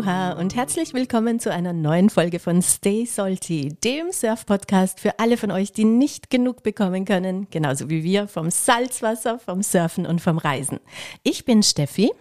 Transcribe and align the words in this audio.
Aloha 0.00 0.32
und 0.32 0.56
herzlich 0.56 0.94
willkommen 0.94 1.40
zu 1.40 1.52
einer 1.52 1.74
neuen 1.74 2.08
Folge 2.08 2.38
von 2.38 2.62
Stay 2.62 3.04
Salty, 3.04 3.76
dem 3.84 4.12
Surf-Podcast 4.12 4.98
für 4.98 5.18
alle 5.18 5.36
von 5.36 5.50
euch, 5.50 5.72
die 5.72 5.84
nicht 5.84 6.30
genug 6.30 6.62
bekommen 6.62 7.04
können, 7.04 7.48
genauso 7.50 7.90
wie 7.90 8.02
wir 8.02 8.26
vom 8.26 8.50
Salzwasser, 8.50 9.38
vom 9.38 9.62
Surfen 9.62 10.06
und 10.06 10.22
vom 10.22 10.38
Reisen. 10.38 10.80
Ich 11.22 11.44
bin 11.44 11.62
Steffi. 11.62 12.12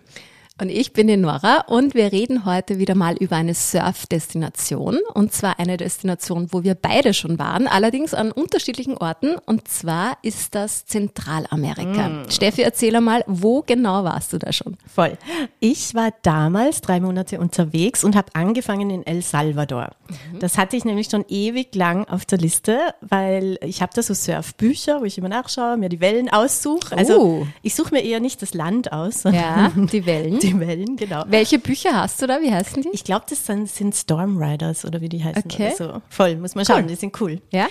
Und 0.62 0.70
ich 0.70 0.92
bin 0.92 1.08
die 1.08 1.16
Nora 1.16 1.62
und 1.68 1.94
wir 1.94 2.12
reden 2.12 2.44
heute 2.44 2.80
wieder 2.80 2.94
mal 2.94 3.16
über 3.16 3.38
eine 3.38 3.54
Surf-Destination. 3.54 5.00
Und 5.14 5.32
zwar 5.32 5.58
eine 5.58 5.78
Destination, 5.78 6.48
wo 6.52 6.64
wir 6.64 6.76
beide 6.76 7.14
schon 7.14 7.40
waren, 7.40 7.66
allerdings 7.66 8.14
an 8.14 8.34
unterschiedlichen 8.34 8.98
Orten. 8.98 9.38
Und 9.46 9.70
zwar 9.70 10.18
ist 10.22 10.56
das 10.56 10.86
Zentralamerika. 10.86 12.10
Mm. 12.10 12.30
Steffi, 12.30 12.64
erzähl 12.64 13.00
mal, 13.00 13.24
wo 13.26 13.62
genau 13.62 14.04
warst 14.04 14.34
du 14.34 14.38
da 14.38 14.52
schon? 14.52 14.76
Voll. 14.86 15.18
Ich 15.62 15.96
war 15.96 16.12
damals 16.24 16.82
drei 16.82 17.00
Monate 17.00 17.40
unterwegs 17.40 18.04
und 18.04 18.18
habe 18.18 18.36
angefangen 18.36 18.90
in 18.90 19.08
El 19.08 19.22
Salvador. 19.22 19.92
Mhm. 20.10 20.40
Das 20.40 20.58
hatte 20.58 20.76
ich 20.76 20.84
nämlich 20.84 21.08
schon 21.10 21.24
ewig 21.30 21.74
lang 21.74 22.06
auf 22.06 22.26
der 22.26 22.38
Liste, 22.38 22.80
weil 23.00 23.58
ich 23.64 23.82
habe 23.82 23.94
da 23.96 24.04
so 24.04 24.14
Surfbücher, 24.14 25.00
wo 25.00 25.06
ich 25.06 25.18
immer 25.18 25.30
nachschaue, 25.30 25.78
mir 25.78 25.88
die 25.88 26.02
Wellen 26.02 26.30
aussuche. 26.30 26.98
Also 26.98 27.22
oh. 27.22 27.48
ich 27.62 27.76
suche 27.76 27.94
mir 27.94 28.04
eher 28.04 28.20
nicht 28.20 28.42
das 28.42 28.54
Land 28.54 28.92
aus. 28.92 29.24
Ja, 29.24 29.72
die 29.76 30.06
Wellen. 30.06 30.40
Die 30.49 30.49
die 30.50 30.60
Wellen, 30.60 30.96
genau. 30.96 31.24
Welche 31.28 31.60
Bücher 31.60 31.94
hast 31.94 32.22
du 32.22 32.28
da? 32.28 32.42
Wie 32.42 32.52
heißen 32.52 32.82
die? 32.82 32.90
Ich 32.92 33.04
glaube, 33.04 33.26
das 33.30 33.46
sind, 33.46 33.70
sind 33.70 33.96
Storm 33.96 34.42
Riders 34.42 34.86
oder 34.86 35.02
wie 35.02 35.10
die 35.10 35.24
heißen. 35.24 35.44
Okay. 35.46 35.74
So. 35.78 36.02
Voll, 36.10 36.36
muss 36.38 36.56
man 36.56 36.66
schauen, 36.66 36.82
cool. 36.82 36.88
die 36.88 36.96
sind 36.96 37.20
cool. 37.22 37.42
Ja. 37.52 37.68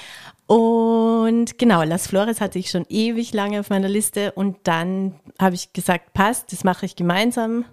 Und 0.47 1.59
genau, 1.59 1.83
Las 1.83 2.07
Flores 2.07 2.41
hatte 2.41 2.59
ich 2.59 2.71
schon 2.71 2.87
ewig 2.89 3.35
lange 3.35 3.61
auf 3.61 3.71
meiner 3.71 3.89
Liste 3.89 4.33
und 4.33 4.57
dann 4.65 5.15
habe 5.39 5.55
ich 5.55 5.73
gesagt, 5.73 6.15
passt, 6.15 6.53
das 6.53 6.65
mache 6.65 6.87
ich 6.87 6.97
gemeinsam 6.97 7.65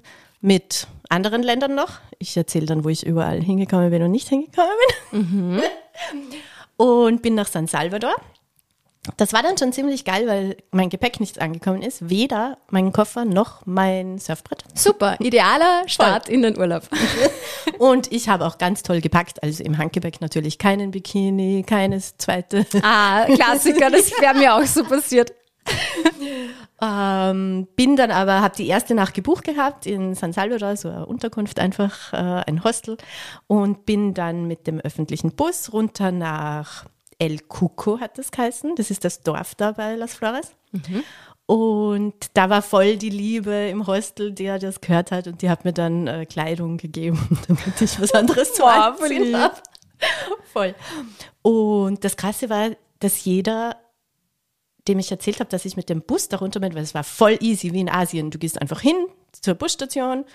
mit 0.42 0.88
anderen 1.10 1.42
Ländern 1.42 1.74
noch. 1.74 2.00
Ich 2.20 2.36
erzähle 2.36 2.66
dann, 2.66 2.84
wo 2.84 2.90
ich 2.90 3.06
überall 3.06 3.42
hingekommen 3.42 3.90
bin 3.90 4.04
und 4.04 4.12
nicht 4.12 4.28
hingekommen 4.28 4.70
bin. 5.12 5.20
Mhm. 5.20 5.62
Und 6.78 7.22
bin 7.22 7.36
nach 7.36 7.48
San 7.48 7.68
Salvador 7.68 8.14
das 9.18 9.34
war 9.34 9.44
dann 9.44 9.58
schon 9.58 9.74
ziemlich 9.74 10.06
geil, 10.06 10.28
weil 10.28 10.58
mein 10.72 10.90
Gepäck 10.90 11.20
nicht 11.20 11.42
angekommen 11.42 11.82
ist. 11.82 12.10
Weder 12.10 12.58
mein 12.70 12.92
Koffer 12.92 13.26
noch 13.26 13.66
mein 13.66 14.20
Surfbrett. 14.20 14.64
Super, 14.74 15.16
idealer 15.20 15.84
Start 15.88 16.30
in 16.30 16.42
den 16.42 16.58
Urlaub. 16.58 16.84
Und 17.78 18.12
ich 18.12 18.30
habe 18.30 18.46
auch 18.46 18.58
ganz 18.58 18.84
toll 18.84 19.02
gepackt. 19.02 19.42
Also 19.44 19.64
im 19.64 19.78
Handgepäck 19.78 20.22
natürlich 20.22 20.58
keinen 20.58 20.92
Bikini, 20.92 21.64
keines 21.64 22.18
zweite. 22.18 22.66
Ah, 22.82 23.26
Klassiker, 23.26 23.90
das 23.90 24.12
wäre 24.20 24.36
mir 24.36 24.56
auch 24.56 24.66
so 24.66 24.84
passiert. 24.84 25.34
Ähm, 26.82 27.70
bin 27.78 27.96
dann 27.96 28.12
aber, 28.12 28.42
habe 28.42 28.56
die 28.56 28.68
erste 28.68 28.96
Nacht 28.96 29.14
gebucht 29.14 29.46
gehabt 29.46 29.86
in 29.86 30.14
San 30.14 30.34
Salvador, 30.34 30.76
so 30.76 30.90
eine 30.90 31.06
Unterkunft 31.06 31.58
einfach, 31.58 32.12
äh, 32.12 32.44
ein 32.46 32.66
Hostel. 32.66 32.98
Und 33.48 33.86
bin 33.86 34.14
dann 34.14 34.46
mit 34.46 34.68
dem 34.68 34.82
öffentlichen 34.82 35.32
Bus 35.32 35.72
runter 35.72 36.12
nach 36.12 36.86
El 37.18 37.40
Cuco 37.42 38.00
hat 38.00 38.18
das 38.18 38.32
geheißen. 38.32 38.76
Das 38.76 38.92
ist 38.92 39.04
das 39.04 39.22
Dorf 39.22 39.56
da 39.56 39.72
bei 39.72 39.96
Las 39.96 40.16
Flores. 40.16 40.56
Mhm. 40.72 41.04
Und 41.48 42.16
da 42.34 42.50
war 42.50 42.62
voll 42.62 42.98
die 42.98 43.10
Liebe 43.10 43.54
im 43.70 43.86
Hostel, 43.86 44.32
der 44.32 44.58
das 44.58 44.82
gehört 44.82 45.12
hat. 45.12 45.28
Und 45.28 45.42
die 45.42 45.50
hat 45.50 45.64
mir 45.64 45.74
dann 45.74 46.08
äh, 46.08 46.26
Kleidung 46.26 46.78
gegeben, 46.78 47.40
damit 47.48 47.82
ich 47.82 48.00
was 48.02 48.14
anderes 48.14 48.54
zu 48.54 48.66
anziehen 48.66 49.38
habe. 49.38 49.56
voll. 50.52 50.76
Und 51.42 52.04
das 52.04 52.18
Krasse 52.18 52.50
war, 52.50 52.72
dass 53.00 53.24
jeder, 53.26 53.78
dem 54.88 54.98
ich 54.98 55.12
erzählt 55.12 55.40
habe, 55.40 55.50
dass 55.50 55.66
ich 55.66 55.78
mit 55.78 55.90
dem 55.90 56.02
Bus 56.02 56.30
darunter 56.30 56.60
bin, 56.60 56.74
weil 56.74 56.84
es 56.84 56.96
war 56.96 57.04
voll 57.04 57.38
easy, 57.42 57.74
wie 57.74 57.82
in 57.82 57.90
Asien. 57.90 58.32
Du 58.32 58.40
gehst 58.40 58.60
einfach 58.60 58.82
hin 58.82 58.96
zur 59.32 59.54
Busstation, 59.54 60.26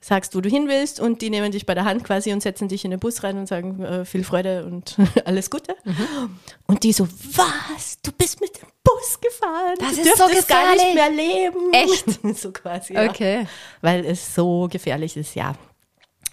sagst, 0.00 0.34
wo 0.34 0.40
du 0.40 0.48
hin 0.48 0.68
willst 0.68 1.00
und 1.00 1.22
die 1.22 1.30
nehmen 1.30 1.52
dich 1.52 1.66
bei 1.66 1.74
der 1.74 1.84
Hand 1.84 2.04
quasi 2.04 2.32
und 2.32 2.42
setzen 2.42 2.68
dich 2.68 2.84
in 2.84 2.90
den 2.90 3.00
Bus 3.00 3.22
rein 3.24 3.36
und 3.36 3.46
sagen 3.46 3.82
äh, 3.82 4.04
viel 4.04 4.24
Freude 4.24 4.64
und 4.64 4.96
alles 5.24 5.50
Gute. 5.50 5.76
Mhm. 5.84 6.38
Und 6.66 6.84
die 6.84 6.92
so, 6.92 7.08
was? 7.08 8.00
Du 8.02 8.12
bist 8.12 8.40
mit 8.40 8.56
dem 8.56 8.68
Bus 8.84 9.20
gefahren? 9.20 9.74
Das 9.80 9.96
du 9.96 10.02
ist 10.02 10.16
so 10.16 10.26
gefährlich. 10.26 10.46
gar 10.48 10.74
nicht 10.74 10.94
mehr 10.94 11.10
leben. 11.10 11.72
Echt? 11.72 12.20
so 12.40 12.52
quasi. 12.52 12.96
Okay. 12.96 13.42
Ja. 13.42 13.48
Weil 13.80 14.04
es 14.04 14.34
so 14.34 14.68
gefährlich 14.70 15.16
ist, 15.16 15.34
ja. 15.34 15.54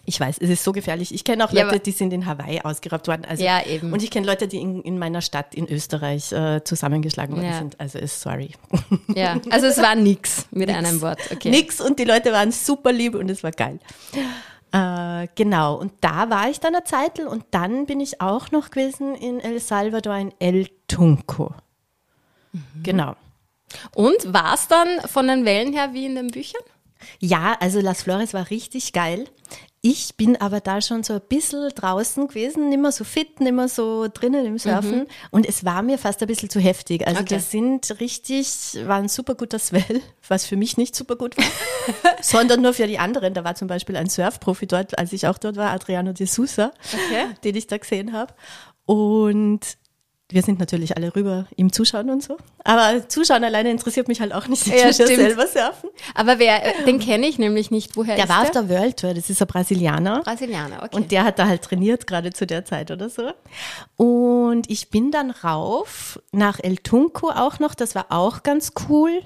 Ich 0.06 0.20
weiß, 0.20 0.38
es 0.40 0.50
ist 0.50 0.64
so 0.64 0.72
gefährlich. 0.72 1.14
Ich 1.14 1.24
kenne 1.24 1.44
auch 1.44 1.52
Leute, 1.52 1.76
ja, 1.76 1.80
die 1.80 1.92
sind 1.92 2.14
in 2.14 2.26
Hawaii 2.26 2.62
ausgeraubt 2.62 3.08
worden. 3.08 3.26
Also, 3.28 3.44
ja, 3.44 3.66
eben. 3.66 3.92
Und 3.92 4.04
ich 4.04 4.12
kenne 4.12 4.28
Leute, 4.28 4.48
die 4.48 4.58
in, 4.58 4.82
in, 4.84 5.00
meiner 5.00 5.22
Stadt 5.22 5.56
in 5.56 5.68
Österreich 5.68 6.32
äh, 6.32 6.64
zusammengeschlagen 6.64 7.36
worden 7.36 7.48
ja. 7.48 7.58
sind. 7.58 7.80
Also 7.80 7.98
ist 8.00 8.22
sorry. 8.22 8.52
Ja, 9.16 9.40
also 9.50 9.68
es 9.68 9.78
war 9.78 9.96
nix 9.96 10.46
mit 10.52 10.68
nix. 10.68 10.78
einem 10.78 11.02
Wort. 11.02 11.20
Okay. 11.32 11.50
Nix 11.50 11.82
und 11.82 12.00
die 12.00 12.04
Leute 12.04 12.32
waren 12.32 12.52
super 12.52 12.92
lieb 12.92 13.16
und 13.16 13.30
es 13.30 13.44
war 13.44 13.52
geil. 13.52 13.80
Äh, 14.72 15.28
genau, 15.36 15.76
und 15.76 15.94
da 16.02 16.30
war 16.30 16.50
ich 16.50 16.60
dann 16.60 16.76
eine 16.76 16.84
Zeit 16.84 17.20
und 17.20 17.46
dann 17.52 17.86
bin 17.86 18.02
ich 18.02 18.20
auch 18.20 18.52
noch 18.52 18.72
gewesen 18.72 19.16
in 19.16 19.40
El 19.40 19.60
Salvador 19.60 20.18
in 20.18 20.34
El 20.40 20.68
Tunco. 20.88 21.54
Mhm. 22.52 22.84
Genau. 22.84 23.16
Und 23.94 24.34
war 24.34 24.54
es 24.54 24.68
dann 24.68 24.88
von 25.08 25.28
den 25.28 25.46
Wellen 25.46 25.74
her 25.74 25.90
wie 25.94 26.06
in 26.06 26.16
den 26.16 26.28
Büchern? 26.28 26.62
Ja, 27.20 27.58
also 27.60 27.80
Las 27.80 28.04
Flores 28.04 28.34
war 28.34 28.50
richtig 28.50 28.94
geil. 28.94 29.26
Ich 29.88 30.16
bin 30.16 30.36
aber 30.42 30.62
da 30.62 30.82
schon 30.82 31.04
so 31.04 31.14
ein 31.14 31.22
bisschen 31.30 31.70
draußen 31.70 32.28
gewesen, 32.28 32.70
nicht 32.70 32.82
mehr 32.82 32.92
so 32.92 33.04
fit, 33.04 33.40
nicht 33.40 33.54
mehr 33.54 33.68
so 33.68 34.08
drinnen 34.12 34.44
im 34.44 34.58
Surfen. 34.58 35.02
Mhm. 35.02 35.08
Und 35.30 35.48
es 35.48 35.64
war 35.64 35.84
mir 35.84 36.00
fast 36.00 36.24
ein 36.24 36.28
bisschen 36.28 36.50
zu 36.50 36.60
heftig. 36.60 37.06
Also 37.06 37.22
okay. 37.22 37.36
das 37.36 37.52
sind 37.52 38.00
richtig, 38.00 38.48
war 38.88 38.98
ein 38.98 39.10
super 39.10 39.36
guter 39.36 39.60
Swell, 39.60 40.02
was 40.28 40.48
für 40.48 40.56
mich 40.56 40.78
nicht 40.78 40.96
super 40.96 41.16
gut 41.16 41.38
war, 41.38 41.46
sondern 42.24 42.64
nur 42.64 42.74
für 42.74 42.88
die 42.88 42.98
anderen. 42.98 43.36
Da 43.36 43.44
war 43.44 43.54
zum 43.54 43.68
Beispiel 43.68 43.96
ein 43.96 44.10
Surfprofi 44.10 44.66
dort, 44.66 44.98
als 44.98 45.14
ich 45.14 45.28
auch 45.28 45.38
dort 45.38 45.56
war, 45.56 45.70
Adriano 45.70 46.14
de 46.14 46.26
Sousa, 46.26 46.72
okay. 46.92 47.28
den 47.44 47.56
ich 47.56 47.68
da 47.68 47.78
gesehen 47.78 48.12
habe. 48.12 48.34
Und 48.88 49.78
wir 50.32 50.42
sind 50.42 50.60
natürlich 50.60 50.98
alle 50.98 51.16
rüber 51.16 51.46
im 51.56 51.72
Zuschauen 51.72 52.10
und 52.10 52.24
so. 52.24 52.38
Aber 52.64 53.08
Zuschauen 53.08 53.44
alleine 53.44 53.70
interessiert 53.70 54.08
mich 54.08 54.22
halt 54.22 54.34
auch 54.34 54.48
nicht. 54.48 54.66
Ich 54.66 54.74
ja, 54.74 54.92
stimmt. 54.92 55.10
selber 55.10 55.46
surfen. 55.46 55.90
Aber 56.16 56.40
wer, 56.40 56.62
den 56.88 57.00
kenne 57.00 57.28
ich 57.28 57.38
nämlich 57.38 57.70
nicht. 57.70 57.96
Woher 57.96 58.16
der 58.16 58.24
ist 58.26 58.30
war 58.30 58.42
der? 58.42 58.46
auf 58.46 58.52
der 58.52 58.70
World 58.70 59.00
Tour. 59.00 59.14
Das 59.14 59.30
ist 59.30 59.40
ein 59.40 59.48
Brasilianer. 59.48 60.22
Brasilianer, 60.24 60.82
okay. 60.84 60.96
Und 60.96 61.12
der 61.12 61.26
hat 61.26 61.38
da 61.38 61.48
halt 61.48 61.62
trainiert, 61.62 62.08
gerade 62.08 62.34
zu 62.34 62.48
der 62.48 62.66
Zeit 62.66 62.90
oder 62.90 63.08
so. 63.10 63.32
Und 63.98 64.70
ich 64.72 64.90
bin 64.90 65.12
dann 65.12 65.30
rauf 65.30 66.20
nach 66.32 66.60
El 66.60 66.78
Tunco 66.78 67.30
auch 67.30 67.60
noch. 67.60 67.76
Das 67.76 67.94
war 67.94 68.08
auch 68.10 68.42
ganz 68.42 68.72
cool. 68.90 69.22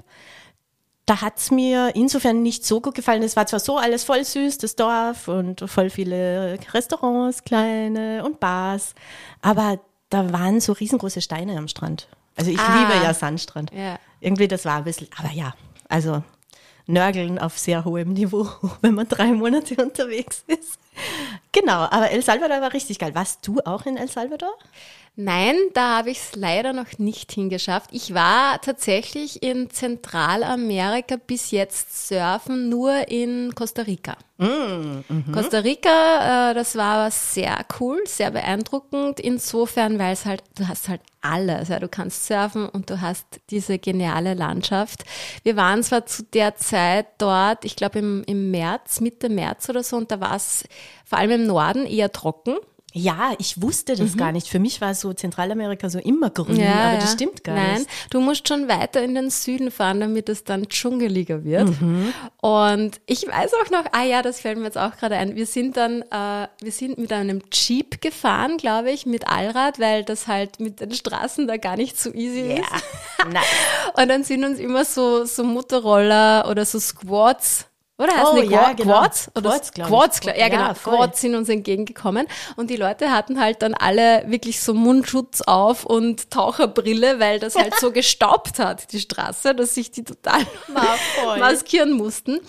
Da 1.06 1.22
hat's 1.22 1.50
mir 1.50 1.92
insofern 1.94 2.42
nicht 2.42 2.66
so 2.66 2.82
gut 2.82 2.94
gefallen. 2.94 3.22
Es 3.22 3.36
war 3.36 3.46
zwar 3.46 3.60
so 3.60 3.78
alles 3.78 4.04
voll 4.04 4.22
süß, 4.22 4.58
das 4.58 4.76
Dorf 4.76 5.28
und 5.28 5.68
voll 5.68 5.88
viele 5.88 6.58
Restaurants, 6.74 7.42
kleine 7.42 8.22
und 8.22 8.38
Bars. 8.38 8.94
Aber 9.40 9.80
da 10.10 10.32
waren 10.32 10.60
so 10.60 10.72
riesengroße 10.72 11.22
Steine 11.22 11.56
am 11.56 11.68
Strand. 11.68 12.08
Also 12.36 12.50
ich 12.50 12.58
ah, 12.58 12.80
liebe 12.80 13.04
ja 13.04 13.14
Sandstrand. 13.14 13.72
Ja. 13.72 13.98
Irgendwie, 14.20 14.48
das 14.48 14.64
war 14.64 14.76
ein 14.76 14.84
bisschen, 14.84 15.08
aber 15.18 15.32
ja, 15.32 15.54
also 15.88 16.22
Nörgeln 16.86 17.38
auf 17.38 17.58
sehr 17.58 17.84
hohem 17.84 18.12
Niveau, 18.12 18.48
wenn 18.82 18.94
man 18.94 19.08
drei 19.08 19.32
Monate 19.32 19.82
unterwegs 19.82 20.44
ist. 20.46 20.78
Genau, 21.52 21.78
aber 21.90 22.10
El 22.10 22.22
Salvador 22.22 22.60
war 22.60 22.72
richtig 22.72 22.98
geil. 22.98 23.14
Warst 23.14 23.46
du 23.46 23.60
auch 23.64 23.86
in 23.86 23.96
El 23.96 24.08
Salvador? 24.08 24.52
Nein, 25.16 25.56
da 25.74 25.98
habe 25.98 26.10
ich 26.10 26.18
es 26.18 26.36
leider 26.36 26.72
noch 26.72 26.98
nicht 26.98 27.32
hingeschafft. 27.32 27.90
Ich 27.92 28.14
war 28.14 28.60
tatsächlich 28.60 29.42
in 29.42 29.68
Zentralamerika 29.68 31.16
bis 31.16 31.50
jetzt 31.50 32.08
surfen, 32.08 32.68
nur 32.68 33.08
in 33.08 33.54
Costa 33.54 33.82
Rica. 33.82 34.16
Mm, 34.38 35.04
mhm. 35.06 35.32
Costa 35.32 35.58
Rica, 35.58 36.50
äh, 36.50 36.54
das 36.54 36.74
war 36.76 37.10
sehr 37.10 37.58
cool, 37.78 38.00
sehr 38.06 38.30
beeindruckend. 38.30 39.20
Insofern, 39.20 39.98
weil 39.98 40.14
es 40.14 40.24
halt, 40.24 40.42
du 40.56 40.66
hast 40.66 40.88
halt 40.88 41.02
alles. 41.20 41.68
Ja, 41.68 41.78
du 41.78 41.88
kannst 41.88 42.26
surfen 42.26 42.66
und 42.66 42.88
du 42.88 43.02
hast 43.02 43.26
diese 43.50 43.78
geniale 43.78 44.32
Landschaft. 44.32 45.04
Wir 45.42 45.56
waren 45.56 45.82
zwar 45.82 46.06
zu 46.06 46.22
der 46.22 46.56
Zeit 46.56 47.06
dort, 47.18 47.66
ich 47.66 47.76
glaube 47.76 47.98
im, 47.98 48.24
im 48.26 48.50
März, 48.50 49.00
Mitte 49.00 49.28
März 49.28 49.68
oder 49.68 49.82
so, 49.82 49.98
und 49.98 50.10
da 50.10 50.20
war 50.20 50.36
es 50.36 50.64
vor 51.04 51.18
allem 51.18 51.42
im 51.42 51.46
Norden 51.46 51.84
eher 51.84 52.10
trocken. 52.10 52.56
Ja, 52.92 53.32
ich 53.38 53.62
wusste 53.62 53.94
das 53.94 54.14
mhm. 54.14 54.16
gar 54.16 54.32
nicht. 54.32 54.48
Für 54.48 54.58
mich 54.58 54.80
war 54.80 54.94
so 54.94 55.12
Zentralamerika 55.12 55.88
so 55.88 55.98
immer 55.98 56.30
grün, 56.30 56.56
ja, 56.56 56.90
aber 56.90 56.98
das 56.98 57.12
stimmt 57.12 57.44
gar 57.44 57.54
Nein, 57.54 57.78
nicht. 57.80 57.86
Nein, 57.86 58.06
du 58.10 58.20
musst 58.20 58.48
schon 58.48 58.68
weiter 58.68 59.02
in 59.02 59.14
den 59.14 59.30
Süden 59.30 59.70
fahren, 59.70 60.00
damit 60.00 60.28
es 60.28 60.42
dann 60.44 60.68
dschungeliger 60.68 61.44
wird. 61.44 61.80
Mhm. 61.80 62.12
Und 62.40 63.00
ich 63.06 63.26
weiß 63.26 63.52
auch 63.62 63.70
noch, 63.70 63.84
ah 63.92 64.04
ja, 64.04 64.22
das 64.22 64.40
fällt 64.40 64.58
mir 64.58 64.64
jetzt 64.64 64.78
auch 64.78 64.96
gerade 64.96 65.16
ein. 65.16 65.36
Wir 65.36 65.46
sind 65.46 65.76
dann, 65.76 66.02
äh, 66.02 66.48
wir 66.60 66.72
sind 66.72 66.98
mit 66.98 67.12
einem 67.12 67.42
Jeep 67.52 68.00
gefahren, 68.00 68.56
glaube 68.56 68.90
ich, 68.90 69.06
mit 69.06 69.28
Allrad, 69.28 69.78
weil 69.78 70.02
das 70.02 70.26
halt 70.26 70.58
mit 70.58 70.80
den 70.80 70.92
Straßen 70.92 71.46
da 71.46 71.58
gar 71.58 71.76
nicht 71.76 71.98
so 71.98 72.12
easy 72.12 72.40
yeah. 72.40 72.58
ist. 72.58 73.32
Nice. 73.32 73.44
Und 73.94 74.08
dann 74.08 74.24
sind 74.24 74.44
uns 74.44 74.58
immer 74.58 74.84
so, 74.84 75.24
so 75.24 75.44
Motorroller 75.44 76.48
oder 76.50 76.64
so 76.64 76.80
Squads 76.80 77.69
oder 78.00 78.16
heißt 78.16 78.32
oh, 78.32 78.36
ja, 78.38 78.72
genau. 78.72 79.00
Quads? 79.00 79.30
Oder 79.36 79.50
Quads, 79.50 79.72
Quads, 79.72 80.20
ja, 80.24 80.48
genau. 80.48 80.68
Ja, 80.68 80.74
Quads 80.74 81.20
sind 81.20 81.34
uns 81.34 81.48
entgegengekommen. 81.50 82.26
Und 82.56 82.70
die 82.70 82.76
Leute 82.76 83.12
hatten 83.12 83.38
halt 83.38 83.60
dann 83.60 83.74
alle 83.74 84.24
wirklich 84.26 84.60
so 84.60 84.72
Mundschutz 84.72 85.42
auf 85.42 85.84
und 85.84 86.30
Taucherbrille, 86.30 87.20
weil 87.20 87.38
das 87.38 87.56
halt 87.56 87.74
so 87.78 87.92
gestaubt 87.92 88.58
hat, 88.58 88.92
die 88.92 89.00
Straße, 89.00 89.54
dass 89.54 89.74
sich 89.74 89.90
die 89.90 90.04
total 90.04 90.40
maskieren 91.38 91.92
mussten. 91.92 92.40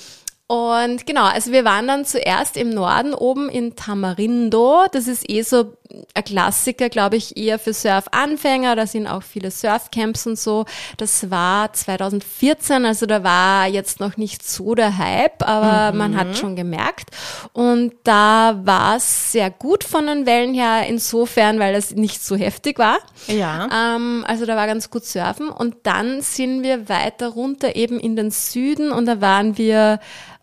Und 0.47 1.05
genau, 1.05 1.25
also 1.25 1.51
wir 1.51 1.63
waren 1.63 1.87
dann 1.87 2.03
zuerst 2.03 2.57
im 2.57 2.71
Norden 2.71 3.13
oben 3.13 3.47
in 3.47 3.75
Tamarindo. 3.75 4.85
Das 4.91 5.07
ist 5.07 5.29
eh 5.29 5.43
so 5.43 5.77
ein 6.13 6.23
Klassiker, 6.23 6.89
glaube 6.89 7.17
ich, 7.17 7.37
eher 7.37 7.59
für 7.59 7.73
Surf-Anfänger. 7.73 8.75
Da 8.75 8.87
sind 8.87 9.07
auch 9.07 9.23
viele 9.23 9.51
Surfcamps 9.51 10.27
und 10.27 10.37
so. 10.37 10.65
Das 10.97 11.29
war 11.29 11.73
2014, 11.73 12.85
also 12.85 13.05
da 13.05 13.23
war 13.23 13.67
jetzt 13.67 13.99
noch 13.99 14.17
nicht 14.17 14.47
so 14.47 14.75
der 14.75 14.97
Hype, 14.97 15.43
aber 15.47 15.91
mhm. 15.91 15.97
man 15.97 16.17
hat 16.17 16.37
schon 16.37 16.55
gemerkt. 16.55 17.09
Und 17.53 17.93
da 18.03 18.59
war 18.63 18.97
es 18.97 19.31
sehr 19.31 19.49
gut 19.49 19.83
von 19.83 20.07
den 20.07 20.25
Wellen 20.25 20.53
her, 20.53 20.85
insofern, 20.87 21.59
weil 21.59 21.75
es 21.75 21.91
nicht 21.91 22.23
so 22.23 22.35
heftig 22.35 22.79
war. 22.79 22.99
Ja. 23.27 23.95
Ähm, 23.95 24.25
also 24.27 24.45
da 24.45 24.55
war 24.55 24.67
ganz 24.67 24.89
gut 24.89 25.05
Surfen. 25.05 25.49
Und 25.49 25.75
dann 25.83 26.21
sind 26.21 26.63
wir 26.63 26.89
weiter 26.89 27.29
runter 27.29 27.75
eben 27.75 27.99
in 27.99 28.15
den 28.15 28.31
Süden 28.31 28.91
und 28.91 29.05
da 29.05 29.21
waren 29.21 29.57
wir 29.57 29.99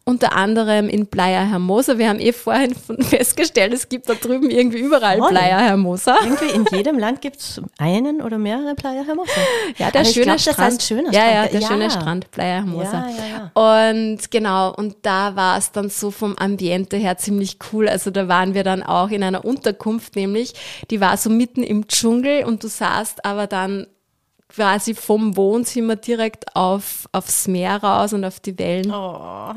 unter 0.08 0.34
anderem 0.34 0.88
in 0.88 1.06
Playa 1.06 1.42
Hermosa. 1.42 1.98
Wir 1.98 2.08
haben 2.08 2.18
eh 2.18 2.32
vorhin 2.32 2.74
festgestellt, 3.00 3.74
es 3.74 3.90
gibt 3.90 4.08
da 4.08 4.14
drüben 4.14 4.50
irgendwie 4.50 4.78
überall 4.78 5.18
Voll. 5.18 5.28
Playa 5.28 5.58
Hermosa. 5.58 6.16
Irgendwie 6.22 6.48
in 6.54 6.64
jedem 6.72 6.98
Land 6.98 7.20
gibt 7.20 7.36
es 7.36 7.60
einen 7.76 8.22
oder 8.22 8.38
mehrere 8.38 8.74
Playa 8.74 9.02
Hermosa. 9.02 9.30
Ja, 9.76 9.90
der 9.90 10.00
Aber 10.00 10.10
schöne 10.10 10.24
glaub, 10.24 10.40
Strand. 10.40 10.58
Das 10.58 10.74
ein 10.74 10.80
schöner 10.80 11.12
ja, 11.12 11.30
ja, 11.30 11.46
der 11.46 11.60
ja. 11.60 11.68
schöne 11.68 11.90
Strand, 11.90 12.30
Playa 12.30 12.54
Hermosa. 12.54 13.06
Ja. 13.54 13.80
Und 13.82 14.30
genau, 14.30 14.72
und 14.74 14.96
da 15.02 15.36
war 15.36 15.58
es 15.58 15.72
dann 15.72 15.90
so 15.90 16.10
vom 16.10 16.36
Ambiente 16.38 16.96
her 16.96 17.18
ziemlich 17.18 17.58
cool. 17.70 17.86
Also 17.86 18.10
da 18.10 18.28
waren 18.28 18.54
wir 18.54 18.64
dann 18.64 18.82
auch 18.82 19.10
in 19.10 19.22
einer 19.22 19.44
Unterkunft, 19.44 20.16
nämlich, 20.16 20.54
die 20.90 21.02
war 21.02 21.18
so 21.18 21.28
mitten 21.28 21.62
im 21.62 21.86
Dschungel 21.86 22.44
und 22.44 22.64
du 22.64 22.68
sahst 22.68 23.26
aber 23.26 23.46
dann 23.46 23.86
quasi 24.48 24.94
vom 24.94 25.36
Wohnzimmer 25.36 25.96
direkt 25.96 26.56
auf, 26.56 27.06
aufs 27.12 27.48
Meer 27.48 27.82
raus 27.82 28.12
und 28.14 28.24
auf 28.24 28.40
die 28.40 28.58
Wellen. 28.58 28.90
Oh. 28.90 29.52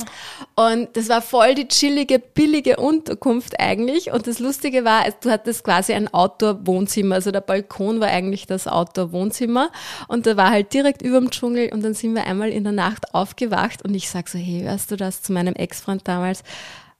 Und 0.55 0.89
das 0.97 1.07
war 1.07 1.21
voll 1.21 1.55
die 1.55 1.67
chillige, 1.67 2.19
billige 2.19 2.75
Unterkunft 2.75 3.59
eigentlich. 3.59 4.11
Und 4.11 4.27
das 4.27 4.39
Lustige 4.39 4.83
war, 4.83 5.05
du 5.21 5.31
hattest 5.31 5.63
quasi 5.63 5.93
ein 5.93 6.13
Outdoor-Wohnzimmer. 6.13 7.15
Also 7.15 7.31
der 7.31 7.41
Balkon 7.41 8.01
war 8.01 8.09
eigentlich 8.09 8.47
das 8.47 8.67
Outdoor-Wohnzimmer. 8.67 9.71
Und 10.07 10.25
da 10.27 10.35
war 10.35 10.51
halt 10.51 10.73
direkt 10.73 11.01
über 11.01 11.19
dem 11.19 11.31
Dschungel. 11.31 11.71
Und 11.71 11.83
dann 11.83 11.93
sind 11.93 12.13
wir 12.13 12.25
einmal 12.25 12.49
in 12.49 12.63
der 12.63 12.73
Nacht 12.73 13.13
aufgewacht 13.13 13.83
und 13.83 13.95
ich 13.95 14.09
sag 14.09 14.27
so, 14.27 14.37
hey, 14.37 14.63
hörst 14.63 14.91
du 14.91 14.97
das 14.97 15.21
zu 15.21 15.31
meinem 15.31 15.55
Ex-Freund 15.55 16.07
damals? 16.07 16.43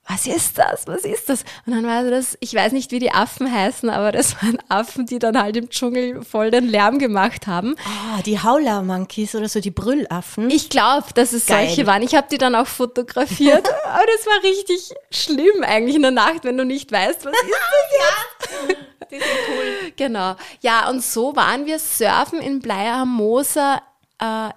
Was 0.07 0.25
ist 0.25 0.57
das? 0.57 0.87
Was 0.87 1.03
ist 1.05 1.29
das? 1.29 1.43
Und 1.65 1.73
dann 1.73 1.85
war 1.85 2.03
das, 2.09 2.37
ich 2.41 2.53
weiß 2.53 2.71
nicht, 2.73 2.91
wie 2.91 2.99
die 2.99 3.11
Affen 3.11 3.51
heißen, 3.51 3.89
aber 3.89 4.11
das 4.11 4.35
waren 4.41 4.57
Affen, 4.67 5.05
die 5.05 5.19
dann 5.19 5.41
halt 5.41 5.55
im 5.57 5.69
Dschungel 5.69 6.23
voll 6.23 6.51
den 6.51 6.67
Lärm 6.67 6.99
gemacht 6.99 7.47
haben. 7.47 7.75
Ah, 7.85 8.21
die 8.23 8.41
Howler-Monkeys 8.41 9.35
oder 9.35 9.47
so, 9.47 9.59
die 9.59 9.71
Brüllaffen. 9.71 10.49
Ich 10.49 10.69
glaube, 10.69 11.07
dass 11.13 11.33
es 11.33 11.45
Geil. 11.45 11.67
solche 11.67 11.85
waren. 11.87 12.01
Ich 12.01 12.15
habe 12.15 12.27
die 12.29 12.37
dann 12.37 12.55
auch 12.55 12.67
fotografiert. 12.67 13.67
aber 13.85 14.03
das 14.17 14.25
war 14.25 14.43
richtig 14.43 14.91
schlimm 15.11 15.63
eigentlich 15.63 15.95
in 15.95 16.01
der 16.01 16.11
Nacht, 16.11 16.43
wenn 16.43 16.57
du 16.57 16.65
nicht 16.65 16.91
weißt, 16.91 17.25
was 17.25 17.33
ist 17.33 17.51
das 17.51 18.69
jetzt? 18.69 19.11
Die 19.11 19.17
sind 19.17 19.25
cool. 19.49 19.91
Genau. 19.95 20.35
Ja, 20.61 20.89
und 20.89 21.03
so 21.03 21.35
waren 21.35 21.65
wir 21.65 21.79
surfen 21.79 22.39
in 22.39 22.61
Playa 22.61 22.97
Hermosa 22.97 23.75
äh, 23.75 23.79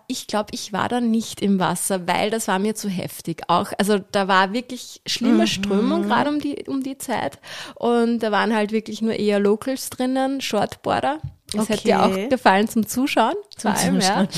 ich 0.08 0.26
glaube, 0.26 0.48
ich 0.52 0.74
war 0.74 0.88
da 0.88 1.00
nicht 1.00 1.40
im 1.40 1.58
Wasser, 1.58 2.06
weil 2.06 2.30
das 2.30 2.48
war 2.48 2.58
mir 2.58 2.74
zu 2.74 2.88
heftig. 2.88 3.44
Auch, 3.48 3.72
also 3.78 3.98
da 4.12 4.28
war 4.28 4.52
wirklich 4.52 5.00
schlimme 5.06 5.42
mhm. 5.42 5.46
Strömung 5.46 6.02
gerade 6.02 6.28
um 6.28 6.38
die, 6.38 6.64
um 6.66 6.82
die 6.82 6.98
Zeit. 6.98 7.38
Und 7.74 8.18
da 8.18 8.30
waren 8.30 8.54
halt 8.54 8.72
wirklich 8.72 9.00
nur 9.00 9.14
eher 9.14 9.40
Locals 9.40 9.88
drinnen, 9.88 10.42
Shortboarder. 10.42 11.18
Das 11.52 11.62
okay. 11.62 11.72
hätte 11.74 11.84
dir 11.84 12.02
auch 12.02 12.28
gefallen 12.30 12.68
zum 12.68 12.86
Zuschauen, 12.86 13.34
zum 13.56 13.72
vor 13.72 13.80
allem, 13.80 14.00
Zuschauen, 14.00 14.28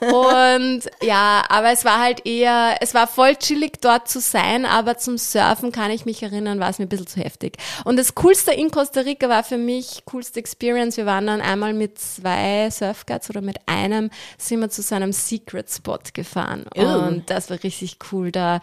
ja. 0.00 0.08
Und 0.64 0.82
ja, 1.02 1.42
aber 1.48 1.72
es 1.72 1.84
war 1.84 2.00
halt 2.00 2.26
eher, 2.26 2.76
es 2.80 2.94
war 2.94 3.06
voll 3.06 3.36
chillig 3.36 3.80
dort 3.80 4.08
zu 4.08 4.20
sein, 4.20 4.66
aber 4.66 4.98
zum 4.98 5.16
Surfen 5.18 5.72
kann 5.72 5.90
ich 5.90 6.04
mich 6.04 6.22
erinnern, 6.22 6.60
war 6.60 6.68
es 6.68 6.78
mir 6.78 6.86
ein 6.86 6.90
bisschen 6.90 7.06
zu 7.06 7.20
heftig. 7.20 7.56
Und 7.84 7.96
das 7.96 8.14
Coolste 8.14 8.52
in 8.52 8.70
Costa 8.70 9.00
Rica 9.00 9.28
war 9.28 9.44
für 9.44 9.56
mich, 9.56 10.02
coolste 10.04 10.40
Experience, 10.40 10.96
wir 10.96 11.06
waren 11.06 11.26
dann 11.26 11.40
einmal 11.40 11.72
mit 11.72 11.98
zwei 11.98 12.68
Surfguides 12.70 13.30
oder 13.30 13.40
mit 13.40 13.56
einem, 13.66 14.10
sind 14.36 14.60
wir 14.60 14.68
zu 14.68 14.82
so 14.82 14.94
einem 14.94 15.12
Secret 15.12 15.70
Spot 15.70 15.98
gefahren. 16.12 16.66
Ew. 16.74 17.06
Und 17.06 17.30
das 17.30 17.50
war 17.50 17.62
richtig 17.62 17.98
cool. 18.12 18.30
Da, 18.30 18.60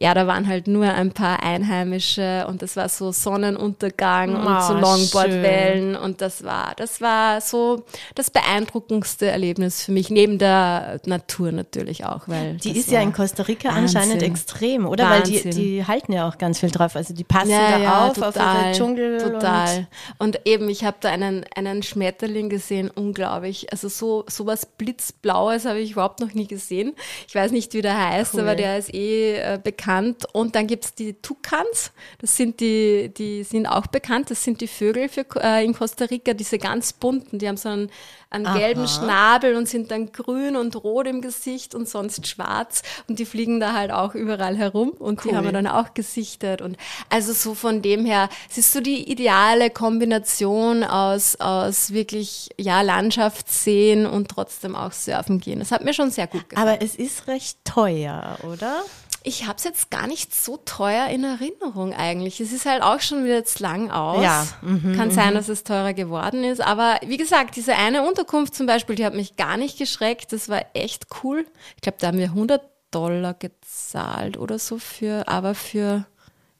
ja, 0.00 0.14
da 0.14 0.28
waren 0.28 0.46
halt 0.46 0.68
nur 0.68 0.84
ein 0.84 1.10
paar 1.10 1.42
Einheimische 1.42 2.46
und 2.48 2.62
das 2.62 2.76
war 2.76 2.88
so 2.88 3.10
Sonnenuntergang 3.10 4.36
oh, 4.36 4.48
und 4.48 4.62
so 4.62 4.74
Longboardwellen 4.74 5.96
und 5.96 6.20
das 6.20 6.44
war, 6.44 6.74
das 6.76 7.00
war 7.00 7.40
so 7.40 7.84
das 8.14 8.30
beeindruckendste 8.30 9.26
Erlebnis 9.26 9.84
für 9.84 9.90
mich, 9.90 10.08
neben 10.08 10.38
der 10.38 11.00
Natur 11.04 11.50
natürlich 11.50 12.04
auch. 12.04 12.28
Weil 12.28 12.58
die 12.58 12.78
ist 12.78 12.92
ja 12.92 13.00
in 13.00 13.12
Costa 13.12 13.42
Rica 13.42 13.70
Wahnsinn. 13.70 14.00
anscheinend 14.00 14.22
extrem, 14.22 14.86
oder? 14.86 15.10
Wahnsinn. 15.10 15.44
Weil 15.46 15.52
die, 15.52 15.78
die 15.78 15.84
halten 15.84 16.12
ja 16.12 16.28
auch 16.28 16.38
ganz 16.38 16.60
viel 16.60 16.70
drauf. 16.70 16.94
Also 16.94 17.12
die 17.12 17.24
passen 17.24 17.50
ja, 17.50 17.70
da 17.70 17.78
ja, 17.78 18.06
auf, 18.06 18.14
total, 18.14 18.30
auf 18.30 18.62
den 18.62 18.72
Dschungel. 18.74 19.18
Total. 19.18 19.88
Und, 20.18 20.36
und 20.36 20.46
eben, 20.46 20.68
ich 20.68 20.84
habe 20.84 20.98
da 21.00 21.08
einen, 21.08 21.44
einen 21.56 21.82
Schmetterling 21.82 22.48
gesehen, 22.50 22.88
unglaublich. 22.88 23.72
Also 23.72 23.88
so 23.88 24.24
sowas 24.28 24.64
blitzblaues 24.64 25.64
habe 25.64 25.80
ich 25.80 25.92
überhaupt 25.92 26.20
noch 26.20 26.34
nie 26.34 26.46
gesehen. 26.46 26.94
Ich 27.26 27.34
weiß 27.34 27.50
nicht, 27.50 27.74
wie 27.74 27.82
der 27.82 27.98
heißt, 27.98 28.34
cool. 28.34 28.42
aber 28.42 28.54
der 28.54 28.78
ist 28.78 28.94
eh 28.94 29.38
äh, 29.38 29.58
bekannt. 29.62 29.87
Und 30.32 30.54
dann 30.54 30.66
gibt 30.66 30.84
es 30.84 30.94
die 30.94 31.14
Tukans, 31.14 31.92
das 32.18 32.36
sind 32.36 32.60
die, 32.60 33.10
die 33.16 33.42
sind 33.42 33.66
auch 33.66 33.86
bekannt, 33.86 34.30
das 34.30 34.44
sind 34.44 34.60
die 34.60 34.68
Vögel 34.68 35.08
für, 35.08 35.24
äh, 35.40 35.64
in 35.64 35.72
Costa 35.72 36.04
Rica, 36.04 36.34
diese 36.34 36.58
ganz 36.58 36.92
bunten 36.92 37.38
die 37.38 37.48
haben 37.48 37.56
so 37.56 37.70
einen, 37.70 37.90
einen 38.30 38.44
gelben 38.44 38.86
Schnabel 38.86 39.56
und 39.56 39.66
sind 39.66 39.90
dann 39.90 40.12
grün 40.12 40.56
und 40.56 40.76
rot 40.76 41.06
im 41.06 41.22
Gesicht 41.22 41.74
und 41.74 41.88
sonst 41.88 42.26
schwarz. 42.26 42.82
Und 43.08 43.18
die 43.18 43.24
fliegen 43.24 43.60
da 43.60 43.72
halt 43.72 43.90
auch 43.90 44.14
überall 44.14 44.56
herum 44.56 44.90
und 44.90 45.24
cool. 45.24 45.30
die 45.30 45.36
haben 45.36 45.44
wir 45.44 45.52
dann 45.52 45.66
auch 45.66 45.94
gesichtet. 45.94 46.60
Und 46.60 46.76
also 47.08 47.32
so 47.32 47.54
von 47.54 47.80
dem 47.80 48.04
her, 48.04 48.28
es 48.50 48.58
ist 48.58 48.72
so 48.72 48.80
die 48.80 49.10
ideale 49.10 49.70
Kombination 49.70 50.84
aus, 50.84 51.36
aus 51.36 51.92
wirklich, 51.92 52.50
ja, 52.58 52.82
Landschaft 52.82 53.50
sehen 53.50 54.04
und 54.04 54.28
trotzdem 54.28 54.76
auch 54.76 54.92
surfen 54.92 55.40
gehen. 55.40 55.60
Das 55.60 55.70
hat 55.70 55.82
mir 55.82 55.94
schon 55.94 56.10
sehr 56.10 56.26
gut 56.26 56.48
gefallen. 56.48 56.68
Aber 56.68 56.82
es 56.82 56.94
ist 56.94 57.28
recht 57.28 57.58
teuer, 57.64 58.38
oder? 58.42 58.82
Ich 59.22 59.46
habe 59.46 59.56
es 59.56 59.64
jetzt 59.64 59.90
gar 59.90 60.06
nicht 60.06 60.34
so 60.34 60.58
teuer 60.58 61.08
in 61.08 61.24
Erinnerung 61.24 61.92
eigentlich. 61.92 62.40
Es 62.40 62.52
ist 62.52 62.66
halt 62.66 62.82
auch 62.82 63.00
schon 63.00 63.24
wieder 63.24 63.34
jetzt 63.34 63.60
lang 63.60 63.90
aus. 63.90 64.22
Ja. 64.22 64.46
Mhm, 64.62 64.96
Kann 64.96 65.10
sein, 65.10 65.30
mhm. 65.30 65.34
dass 65.34 65.48
es 65.48 65.64
teurer 65.64 65.92
geworden 65.92 66.44
ist. 66.44 66.60
Aber 66.60 66.98
wie 67.04 67.16
gesagt, 67.16 67.56
diese 67.56 67.74
eine 67.74 68.06
Unterkunft 68.06 68.54
zum 68.54 68.66
Beispiel, 68.66 68.96
die 68.96 69.04
hat 69.04 69.14
mich 69.14 69.36
gar 69.36 69.56
nicht 69.56 69.78
geschreckt. 69.78 70.32
Das 70.32 70.48
war 70.48 70.64
echt 70.74 71.06
cool. 71.22 71.46
Ich 71.76 71.82
glaube, 71.82 71.98
da 72.00 72.08
haben 72.08 72.18
wir 72.18 72.26
100 72.26 72.62
Dollar 72.90 73.34
gezahlt 73.34 74.38
oder 74.38 74.58
so 74.58 74.78
für, 74.78 75.28
aber 75.28 75.54
für 75.54 76.06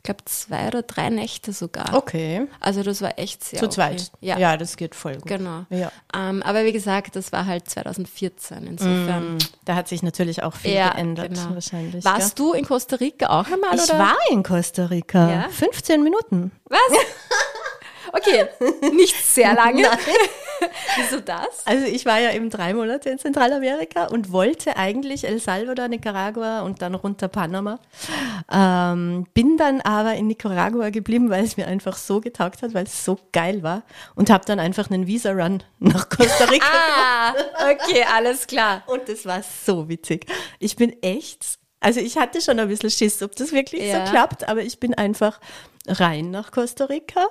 glaube, 0.09 0.25
zwei 0.25 0.69
oder 0.69 0.83
drei 0.83 1.11
Nächte 1.11 1.53
sogar. 1.53 1.95
Okay. 1.95 2.47
Also 2.61 2.83
das 2.83 3.03
war 3.03 3.19
echt 3.19 3.45
sehr 3.45 3.59
Zu 3.59 3.67
okay. 3.67 3.75
zweit. 3.75 4.11
Ja. 4.21 4.39
ja, 4.39 4.57
das 4.57 4.77
geht 4.77 4.95
voll 4.95 5.15
gut. 5.17 5.27
Genau. 5.27 5.67
Ja. 5.71 5.93
Ähm, 6.15 6.43
aber 6.43 6.65
wie 6.65 6.73
gesagt, 6.73 7.15
das 7.15 7.31
war 7.31 7.47
halt 7.47 7.69
2014. 7.69 8.67
Insofern. 8.67 9.35
Mm, 9.35 9.39
da 9.65 9.75
hat 9.75 9.89
sich 9.89 10.03
natürlich 10.03 10.43
auch 10.43 10.55
viel 10.55 10.73
ja, 10.73 10.93
geändert 10.93 11.35
genau. 11.35 11.55
wahrscheinlich. 11.55 12.05
Warst 12.05 12.37
gell? 12.37 12.47
du 12.47 12.53
in 12.55 12.65
Costa 12.65 12.97
Rica 12.97 13.27
auch 13.27 13.47
einmal? 13.47 13.75
Ich 13.75 13.85
oder? 13.85 13.99
war 13.99 14.17
in 14.31 14.43
Costa 14.43 14.87
Rica. 14.87 15.31
Ja? 15.31 15.49
15 15.51 16.03
Minuten. 16.03 16.53
Was? 16.65 16.81
Okay, 18.11 18.47
nicht 18.95 19.23
sehr 19.23 19.55
lange. 19.55 19.83
Wieso 20.97 21.21
das? 21.21 21.65
Also 21.65 21.87
ich 21.87 22.07
war 22.07 22.19
ja 22.19 22.33
eben 22.33 22.51
drei 22.51 22.75
Monate 22.75 23.11
in 23.11 23.19
Zentralamerika 23.19 24.07
und 24.07 24.33
wollte 24.33 24.77
eigentlich 24.77 25.25
El 25.25 25.41
Salvador, 25.41 25.89
Nicaragua 25.89 26.61
und 26.63 26.83
dann 26.83 26.95
runter 26.95 27.29
Panama. 27.29 27.79
Ähm, 28.53 29.27
bin 29.35 29.57
dann 29.57 29.81
aber 29.81 30.15
in 30.15 30.27
Nicaragua 30.27 30.91
geblieben, 30.91 31.31
weil 31.31 31.45
es 31.45 31.57
mir 31.57 31.67
einfach 31.67 31.97
so 31.97 32.21
getaugt 32.21 32.63
hat, 32.63 32.75
weil 32.75 32.85
es 32.85 33.05
so 33.05 33.19
geil 33.33 33.63
war 33.63 33.83
und 34.15 34.31
habe 34.31 34.45
dann 34.45 34.61
einfach 34.61 34.91
einen 34.91 35.07
Visa-Run 35.07 35.63
nach 35.79 36.09
Costa 36.09 36.45
Rica 36.51 36.67
ah, 36.67 37.33
gemacht. 37.33 37.81
okay, 37.89 38.05
alles 38.15 38.47
klar. 38.47 38.83
Und 38.87 39.09
das 39.09 39.27
war 39.27 39.43
so 39.43 39.89
witzig. 39.89 40.27
Ich 40.59 40.77
bin 40.77 41.01
echt, 41.03 41.59
also 41.81 42.01
ich 42.01 42.17
hatte 42.17 42.41
schon 42.41 42.59
ein 42.59 42.69
bisschen 42.69 42.91
Schiss, 42.91 43.23
ob 43.23 43.37
das 43.37 43.53
wirklich 43.53 43.85
ja. 43.85 44.05
so 44.07 44.11
klappt, 44.11 44.49
aber 44.49 44.63
ich 44.63 44.81
bin 44.81 44.95
einfach 44.95 45.41
rein 45.87 46.31
nach 46.31 46.51
Costa 46.51 46.85
Rica 46.85 47.29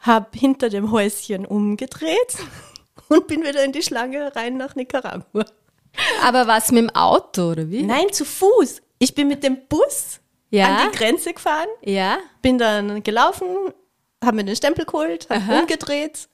habe 0.00 0.26
hinter 0.36 0.68
dem 0.68 0.90
Häuschen 0.90 1.46
umgedreht 1.46 2.36
und 3.08 3.26
bin 3.26 3.42
wieder 3.42 3.64
in 3.64 3.72
die 3.72 3.82
Schlange 3.82 4.34
rein 4.34 4.56
nach 4.56 4.74
Nicaragua. 4.74 5.44
Aber 6.22 6.46
was 6.46 6.70
mit 6.70 6.84
dem 6.84 6.90
Auto 6.90 7.50
oder 7.50 7.68
wie? 7.70 7.82
Nein, 7.82 8.12
zu 8.12 8.24
Fuß. 8.24 8.80
Ich 8.98 9.14
bin 9.14 9.28
mit 9.28 9.42
dem 9.42 9.66
Bus 9.68 10.20
ja. 10.50 10.66
an 10.66 10.90
die 10.90 10.96
Grenze 10.96 11.32
gefahren, 11.32 11.68
ja. 11.82 12.18
bin 12.42 12.58
dann 12.58 13.02
gelaufen, 13.02 13.46
habe 14.22 14.36
mir 14.36 14.44
den 14.44 14.56
Stempel 14.56 14.84
geholt, 14.84 15.28
habe 15.30 15.60
umgedreht 15.60 16.28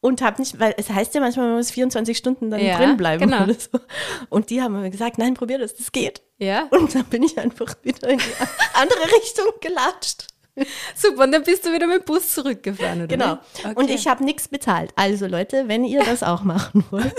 und 0.00 0.20
habe 0.20 0.42
nicht, 0.42 0.60
weil 0.60 0.74
es 0.76 0.90
heißt 0.90 1.14
ja 1.14 1.20
manchmal, 1.22 1.46
man 1.46 1.56
muss 1.56 1.70
24 1.70 2.16
Stunden 2.16 2.50
dann 2.50 2.60
ja, 2.60 2.76
drin 2.76 2.98
bleiben 2.98 3.24
genau. 3.24 3.44
oder 3.44 3.54
so. 3.54 3.80
Und 4.28 4.50
die 4.50 4.60
haben 4.60 4.78
mir 4.78 4.90
gesagt, 4.90 5.16
nein, 5.16 5.32
probier 5.32 5.58
das, 5.58 5.74
das 5.74 5.92
geht. 5.92 6.20
Ja. 6.36 6.64
Und 6.70 6.94
dann 6.94 7.04
bin 7.04 7.22
ich 7.22 7.38
einfach 7.38 7.74
wieder 7.82 8.10
in 8.10 8.18
die 8.18 8.24
andere 8.74 9.00
Richtung 9.16 9.46
gelatscht. 9.62 10.26
Super, 10.94 11.24
und 11.24 11.32
dann 11.32 11.42
bist 11.42 11.64
du 11.66 11.72
wieder 11.72 11.86
mit 11.86 12.02
dem 12.02 12.04
Bus 12.04 12.32
zurückgefahren, 12.32 12.98
oder? 13.00 13.06
Genau. 13.08 13.38
Okay. 13.64 13.72
Und 13.74 13.90
ich 13.90 14.06
habe 14.06 14.24
nichts 14.24 14.48
bezahlt. 14.48 14.90
Also 14.96 15.26
Leute, 15.26 15.64
wenn 15.68 15.84
ihr 15.84 16.02
das 16.04 16.22
auch 16.22 16.42
machen 16.42 16.84
wollt, 16.90 17.14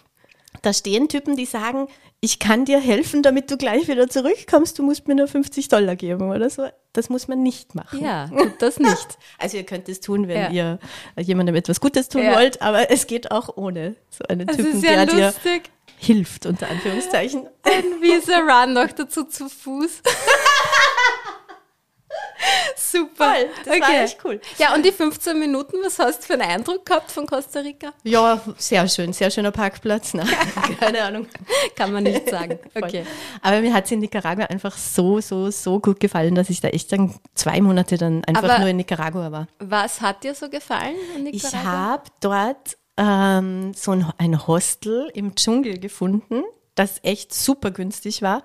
da 0.62 0.72
stehen 0.72 1.08
Typen, 1.08 1.36
die 1.36 1.46
sagen, 1.46 1.88
ich 2.22 2.38
kann 2.38 2.66
dir 2.66 2.78
helfen, 2.80 3.22
damit 3.22 3.50
du 3.50 3.56
gleich 3.56 3.88
wieder 3.88 4.08
zurückkommst, 4.08 4.78
du 4.78 4.82
musst 4.82 5.08
mir 5.08 5.14
nur 5.14 5.26
50 5.26 5.68
Dollar 5.68 5.96
geben 5.96 6.30
oder 6.30 6.50
so. 6.50 6.68
Das 6.92 7.08
muss 7.08 7.28
man 7.28 7.42
nicht 7.42 7.74
machen. 7.74 8.02
Ja, 8.04 8.26
tut 8.28 8.60
das 8.60 8.78
nicht. 8.78 9.18
Also 9.38 9.56
ihr 9.56 9.64
könnt 9.64 9.88
es 9.88 10.00
tun, 10.00 10.28
wenn 10.28 10.52
Ja. 10.54 10.78
ihr 11.16 11.22
jemandem 11.24 11.54
etwas 11.56 11.80
Gutes 11.80 12.08
tun 12.10 12.22
Ja. 12.22 12.34
wollt, 12.34 12.60
aber 12.60 12.90
es 12.90 13.06
geht 13.06 13.30
auch 13.30 13.56
ohne 13.56 13.94
so 14.10 14.24
einen 14.28 14.46
Das 14.46 14.56
Typen, 14.56 14.72
ist 14.76 14.84
ja 14.84 15.04
der 15.04 15.06
dir 15.06 15.26
lustig. 15.28 15.70
hilft, 15.98 16.44
unter 16.46 16.68
Anführungszeichen. 16.68 17.46
Ein 17.62 18.02
Visa 18.02 18.38
Run 18.40 18.74
noch 18.74 18.92
dazu 18.92 19.24
zu 19.24 19.48
Fuß. 19.48 20.02
Super. 22.76 23.24
Voll, 23.34 23.48
das 23.64 23.80
war 23.80 24.02
echt 24.04 24.18
cool. 24.24 24.40
Ja, 24.58 24.74
und 24.74 24.84
die 24.84 24.92
15 24.92 25.38
Minuten, 25.38 25.76
was 25.84 25.98
hast 25.98 26.22
du 26.22 26.26
für 26.26 26.32
einen 26.34 26.42
Eindruck 26.42 26.86
gehabt 26.86 27.10
von 27.10 27.26
Costa 27.26 27.60
Rica? 27.60 27.92
Ja, 28.04 28.40
sehr 28.56 28.88
schön, 28.88 29.12
sehr 29.12 29.30
schöner 29.30 29.50
Parkplatz. 29.50 30.14
Na, 30.14 30.24
keine 30.80 31.02
Ahnung. 31.02 31.26
Kann 31.76 31.92
man 31.92 32.04
nicht 32.04 32.28
sagen. 32.28 32.58
Okay. 32.74 33.04
Aber 33.42 33.60
mir 33.60 33.74
hat 33.74 33.84
es 33.84 33.90
in 33.90 33.98
Nicaragua 34.00 34.44
einfach 34.46 34.76
so, 34.76 35.20
so, 35.20 35.50
so 35.50 35.80
gut 35.80 36.00
gefallen, 36.00 36.34
dass 36.34 36.48
ich 36.50 36.60
da 36.60 36.68
echt 36.68 36.90
dann 36.92 37.14
zwei 37.34 37.60
Monate 37.60 37.98
dann 37.98 38.24
einfach 38.24 38.44
Aber- 38.44 38.58
nur 38.60 38.68
in 38.68 38.76
Nicaragua 38.76 39.30
war. 39.32 39.48
Was 39.58 40.00
hat 40.00 40.24
dir 40.24 40.34
so 40.34 40.48
gefallen 40.48 40.94
in 41.16 41.26
Ich 41.26 41.42
Nicaragua? 41.44 41.70
habe 41.70 42.02
dort 42.20 42.78
ähm, 42.96 43.72
so 43.74 43.90
ein, 43.92 44.06
ein 44.18 44.46
Hostel 44.46 45.10
im 45.14 45.34
Dschungel 45.34 45.78
gefunden, 45.78 46.42
das 46.74 47.00
echt 47.02 47.34
super 47.34 47.70
günstig 47.70 48.22
war, 48.22 48.42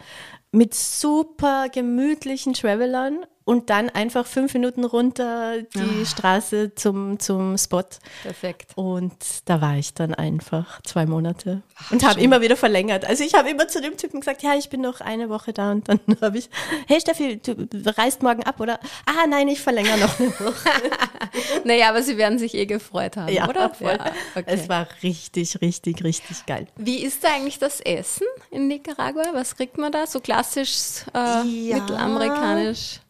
mit 0.52 0.74
super 0.74 1.68
gemütlichen 1.70 2.54
Travelern 2.54 3.26
und 3.46 3.70
dann 3.70 3.90
einfach 3.92 4.26
fünf 4.26 4.54
Minuten 4.56 4.84
runter 4.84 5.62
die 5.62 6.06
Straße 6.06 6.74
zum, 6.76 7.20
zum 7.20 7.58
Spot. 7.60 7.84
Perfekt. 8.24 8.72
Und 8.76 9.14
da 9.46 9.62
war 9.62 9.78
ich 9.78 9.94
dann 9.94 10.14
einfach 10.16 10.82
zwei 10.82 11.06
Monate 11.06 11.62
und 11.92 12.04
habe 12.04 12.20
immer 12.22 12.42
wieder 12.42 12.58
verlängert. 12.58 13.06
Also 13.06 13.24
ich 13.24 13.36
habe 13.36 13.50
immer 13.52 13.68
zu 13.68 13.82
dem 13.82 13.98
Typen 13.98 14.20
gesagt, 14.22 14.42
ja, 14.42 14.56
ich 14.56 14.70
bin 14.70 14.82
noch 14.82 15.00
eine 15.00 15.30
Woche 15.30 15.54
da 15.54 15.72
und 15.72 15.88
dann 15.88 16.00
habe 16.22 16.40
ich, 16.40 16.50
hey 16.88 17.00
Steffi, 17.00 17.38
du 17.38 17.68
reist 17.98 18.24
morgen 18.24 18.44
ab 18.44 18.60
oder? 18.60 18.80
Ah 19.06 19.28
nein, 19.30 19.48
ich 19.48 19.62
verlängere 19.62 20.00
noch 20.00 20.20
eine 20.20 20.32
Woche. 20.40 20.70
Naja, 21.66 21.90
aber 21.90 22.02
sie 22.02 22.18
werden 22.18 22.40
sich 22.40 22.54
eh 22.54 22.66
gefreut 22.66 23.18
haben, 23.18 23.32
Ja, 23.34 23.50
oder? 23.50 23.74
voll. 23.74 23.98
okay. 24.36 24.44
Es 24.48 24.70
war 24.70 24.88
richtig, 25.04 25.60
richtig, 25.62 26.04
richtig 26.04 26.46
geil. 26.46 26.68
Wie 26.78 27.04
ist 27.04 27.24
da 27.24 27.30
eigentlich 27.36 27.60
das 27.60 27.82
Essen 27.82 28.26
in 28.52 28.68
Nicaragua? 28.68 29.24
Was 29.34 29.56
kriegt 29.56 29.78
man 29.78 29.92
da? 29.92 30.08
So 30.08 30.20
klassisch 30.22 31.04
äh, 31.14 31.18
Ja. 31.44 31.76
mittelamerikanisch? 31.76 33.02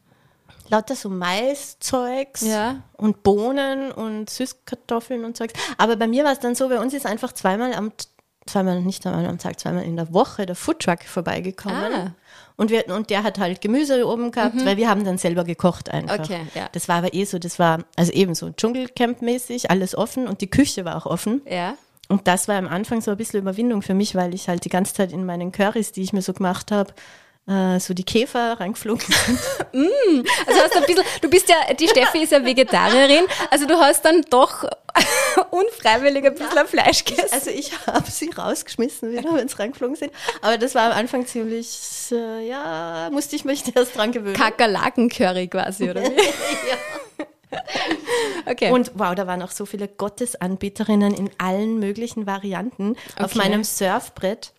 Lauter 0.69 0.95
so 0.95 1.09
Maiszeugs 1.09 2.41
Ja. 2.41 2.81
und 2.93 3.23
Bohnen 3.23 3.91
und 3.91 4.29
Süßkartoffeln 4.29 5.25
und 5.25 5.37
Zeugs. 5.37 5.53
Aber 5.77 5.95
bei 5.95 6.07
mir 6.07 6.23
war 6.23 6.31
es 6.31 6.39
dann 6.39 6.55
so, 6.55 6.69
bei 6.69 6.79
uns 6.79 6.93
ist 6.93 7.05
einfach 7.05 7.31
zweimal 7.33 7.73
am, 7.73 7.91
zweimal, 8.47 8.81
nicht 8.81 9.05
einmal 9.05 9.25
am 9.27 9.37
Tag, 9.37 9.59
zweimal 9.59 9.83
in 9.83 9.95
der 9.95 10.13
Woche 10.13 10.45
der 10.45 10.55
Foodtruck 10.55 11.03
vorbeigekommen. 11.03 11.93
Ah. 11.93 12.15
Und, 12.57 12.69
wir, 12.71 12.87
und 12.87 13.09
der 13.09 13.23
hat 13.23 13.37
halt 13.37 13.59
Gemüse 13.61 14.07
oben 14.07 14.31
gehabt, 14.31 14.63
weil 14.65 14.77
wir 14.77 14.89
haben 14.89 15.03
dann 15.03 15.17
selber 15.17 15.43
gekocht 15.43 15.89
einfach. 15.89 16.19
Okay, 16.19 16.41
ja. 16.55 16.69
Das 16.71 16.87
war 16.87 16.97
aber 16.97 17.13
eh 17.13 17.25
so, 17.25 17.37
das 17.37 17.59
war 17.59 17.79
also 17.95 18.11
eben 18.13 18.33
so 18.33 18.47
Dschungelcamp-mäßig, 18.47 19.69
alles 19.69 19.95
offen 19.95 20.27
und 20.27 20.41
die 20.41 20.49
Küche 20.49 20.85
war 20.85 20.95
auch 20.95 21.05
offen. 21.05 21.41
Ja. 21.49 21.75
Und 22.07 22.27
das 22.27 22.47
war 22.47 22.55
am 22.57 22.67
Anfang 22.67 23.01
so 23.01 23.11
ein 23.11 23.17
bisschen 23.17 23.41
Überwindung 23.41 23.81
für 23.81 23.93
mich, 23.93 24.15
weil 24.15 24.33
ich 24.33 24.47
halt 24.47 24.63
die 24.63 24.69
ganze 24.69 24.93
Zeit 24.93 25.11
in 25.11 25.25
meinen 25.25 25.51
Currys, 25.51 25.91
die 25.91 26.01
ich 26.03 26.13
mir 26.13 26.21
so 26.21 26.33
gemacht 26.33 26.71
habe, 26.71 26.93
äh, 27.47 27.79
so 27.79 27.93
die 27.93 28.03
Käfer 28.03 28.59
reingeflogen 28.59 29.05
sind. 29.05 29.39
Also 30.47 30.61
hast 30.61 30.73
du 30.75 30.79
ein 30.79 30.85
bisschen, 30.85 31.03
du 31.21 31.29
bist 31.29 31.49
ja, 31.49 31.73
die 31.73 31.87
Steffi 31.87 32.19
ist 32.23 32.31
ja 32.31 32.43
Vegetarierin, 32.43 33.25
also 33.51 33.65
du 33.67 33.75
hast 33.75 34.03
dann 34.05 34.21
doch 34.29 34.63
unfreiwillig 35.51 36.25
ein 36.25 36.33
bisschen 36.33 36.67
Fleisch 36.67 37.03
gegessen. 37.03 37.33
Also 37.33 37.49
ich 37.49 37.71
habe 37.85 38.09
sie 38.09 38.29
rausgeschmissen 38.29 39.11
wieder, 39.11 39.33
wenn 39.33 39.47
sie 39.49 39.57
reingeflogen 39.57 39.95
sind. 39.97 40.13
Aber 40.41 40.57
das 40.57 40.73
war 40.75 40.91
am 40.91 40.97
Anfang 40.97 41.25
ziemlich, 41.27 41.77
äh, 42.11 42.47
ja, 42.47 43.09
musste 43.11 43.35
ich 43.35 43.43
mich 43.43 43.63
erst 43.75 43.95
dran 43.97 44.11
gewöhnen. 44.13 44.35
Kakerlaken-Curry 44.35 45.49
quasi, 45.49 45.89
oder 45.89 46.01
wie? 46.03 46.15
Okay. 48.45 48.71
Und 48.71 48.91
wow, 48.95 49.15
da 49.15 49.27
waren 49.27 49.41
auch 49.41 49.51
so 49.51 49.65
viele 49.65 49.87
Gottesanbieterinnen 49.87 51.13
in 51.13 51.29
allen 51.37 51.79
möglichen 51.79 52.25
Varianten 52.25 52.95
auf 53.17 53.31
Okay. 53.31 53.37
meinem 53.37 53.63
Surfbrett. 53.63 54.53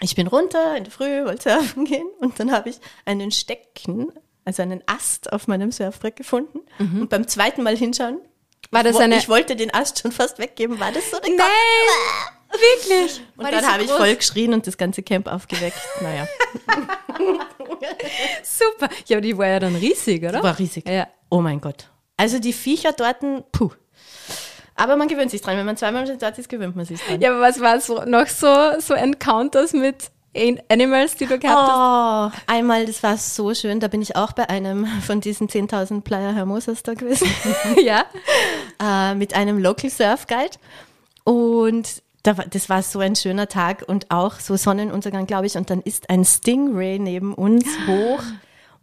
Ich 0.00 0.14
bin 0.16 0.26
runter 0.26 0.76
in 0.76 0.84
der 0.84 0.92
Früh, 0.92 1.24
wollte 1.24 1.50
surfen 1.50 1.84
gehen 1.86 2.06
und 2.20 2.38
dann 2.40 2.50
habe 2.52 2.68
ich 2.70 2.76
einen 3.04 3.30
Stecken, 3.30 4.08
also 4.44 4.62
einen 4.62 4.82
Ast 4.86 5.32
auf 5.32 5.46
meinem 5.48 5.70
Surfbrett 5.72 6.16
gefunden. 6.16 6.60
Und 6.78 7.08
beim 7.08 7.26
zweiten 7.28 7.62
Mal 7.62 7.76
hinschauen, 7.76 8.16
Mhm. 8.16 8.76
War 8.76 8.82
das 8.82 8.94
wo- 8.96 9.00
eine. 9.00 9.18
ich 9.18 9.28
wollte 9.28 9.54
den 9.56 9.72
Ast 9.72 10.00
schon 10.00 10.10
fast 10.10 10.38
weggeben, 10.38 10.80
war 10.80 10.90
das 10.90 11.10
so 11.10 11.20
eine 11.20 11.36
Nein! 11.36 11.46
Wirklich? 12.50 13.20
Und 13.36 13.44
War 13.44 13.50
die 13.50 13.56
dann 13.56 13.64
so 13.64 13.70
habe 13.70 13.82
ich 13.84 13.90
voll 13.90 14.16
geschrien 14.16 14.52
und 14.54 14.66
das 14.66 14.76
ganze 14.76 15.02
Camp 15.02 15.26
aufgeweckt. 15.28 15.76
Naja, 16.00 16.26
Super. 18.42 18.88
Ja, 19.06 19.16
aber 19.16 19.20
die 19.20 19.36
war 19.36 19.46
ja 19.48 19.60
dann 19.60 19.76
riesig, 19.76 20.22
oder? 20.24 20.42
war 20.42 20.58
riesig. 20.58 20.88
Ja. 20.88 21.08
Oh 21.30 21.40
mein 21.40 21.60
Gott. 21.60 21.88
Also 22.16 22.38
die 22.38 22.52
Viecher 22.52 22.92
dort, 22.92 23.18
puh. 23.52 23.70
Aber 24.76 24.96
man 24.96 25.08
gewöhnt 25.08 25.30
sich 25.30 25.40
dran. 25.40 25.56
Wenn 25.56 25.66
man 25.66 25.76
zweimal 25.76 26.06
schon 26.06 26.18
dort 26.18 26.38
ist, 26.38 26.48
gewöhnt 26.48 26.74
man 26.76 26.84
sich 26.84 27.00
dran. 27.00 27.20
Ja, 27.20 27.30
aber 27.30 27.40
was 27.40 27.60
war 27.60 27.80
so, 27.80 28.02
noch 28.04 28.26
so, 28.26 28.48
so 28.80 28.94
Encounters 28.94 29.72
mit 29.72 30.10
An- 30.36 30.60
Animals, 30.68 31.14
die 31.14 31.26
du 31.26 31.38
gehabt 31.38 31.70
hast? 31.70 32.34
Oh, 32.48 32.52
einmal, 32.52 32.84
das 32.86 33.02
war 33.04 33.16
so 33.16 33.54
schön, 33.54 33.78
da 33.78 33.86
bin 33.86 34.02
ich 34.02 34.16
auch 34.16 34.32
bei 34.32 34.48
einem 34.50 34.84
von 35.06 35.20
diesen 35.20 35.48
10.000 35.48 36.00
Playa 36.00 36.32
Hermosas 36.32 36.82
da 36.82 36.94
gewesen, 36.94 37.28
Ja. 37.84 38.04
äh, 38.82 39.14
mit 39.14 39.34
einem 39.36 39.58
Local 39.58 39.90
Surf 39.90 40.26
Guide. 40.26 40.56
Und 41.22 42.02
das 42.24 42.68
war 42.68 42.82
so 42.82 42.98
ein 43.00 43.14
schöner 43.16 43.48
Tag 43.48 43.84
und 43.86 44.10
auch 44.10 44.40
so 44.40 44.56
Sonnenuntergang, 44.56 45.26
glaube 45.26 45.46
ich. 45.46 45.56
Und 45.56 45.70
dann 45.70 45.82
ist 45.82 46.10
ein 46.10 46.24
Stingray 46.24 46.98
neben 46.98 47.34
uns 47.34 47.64
hoch 47.86 48.22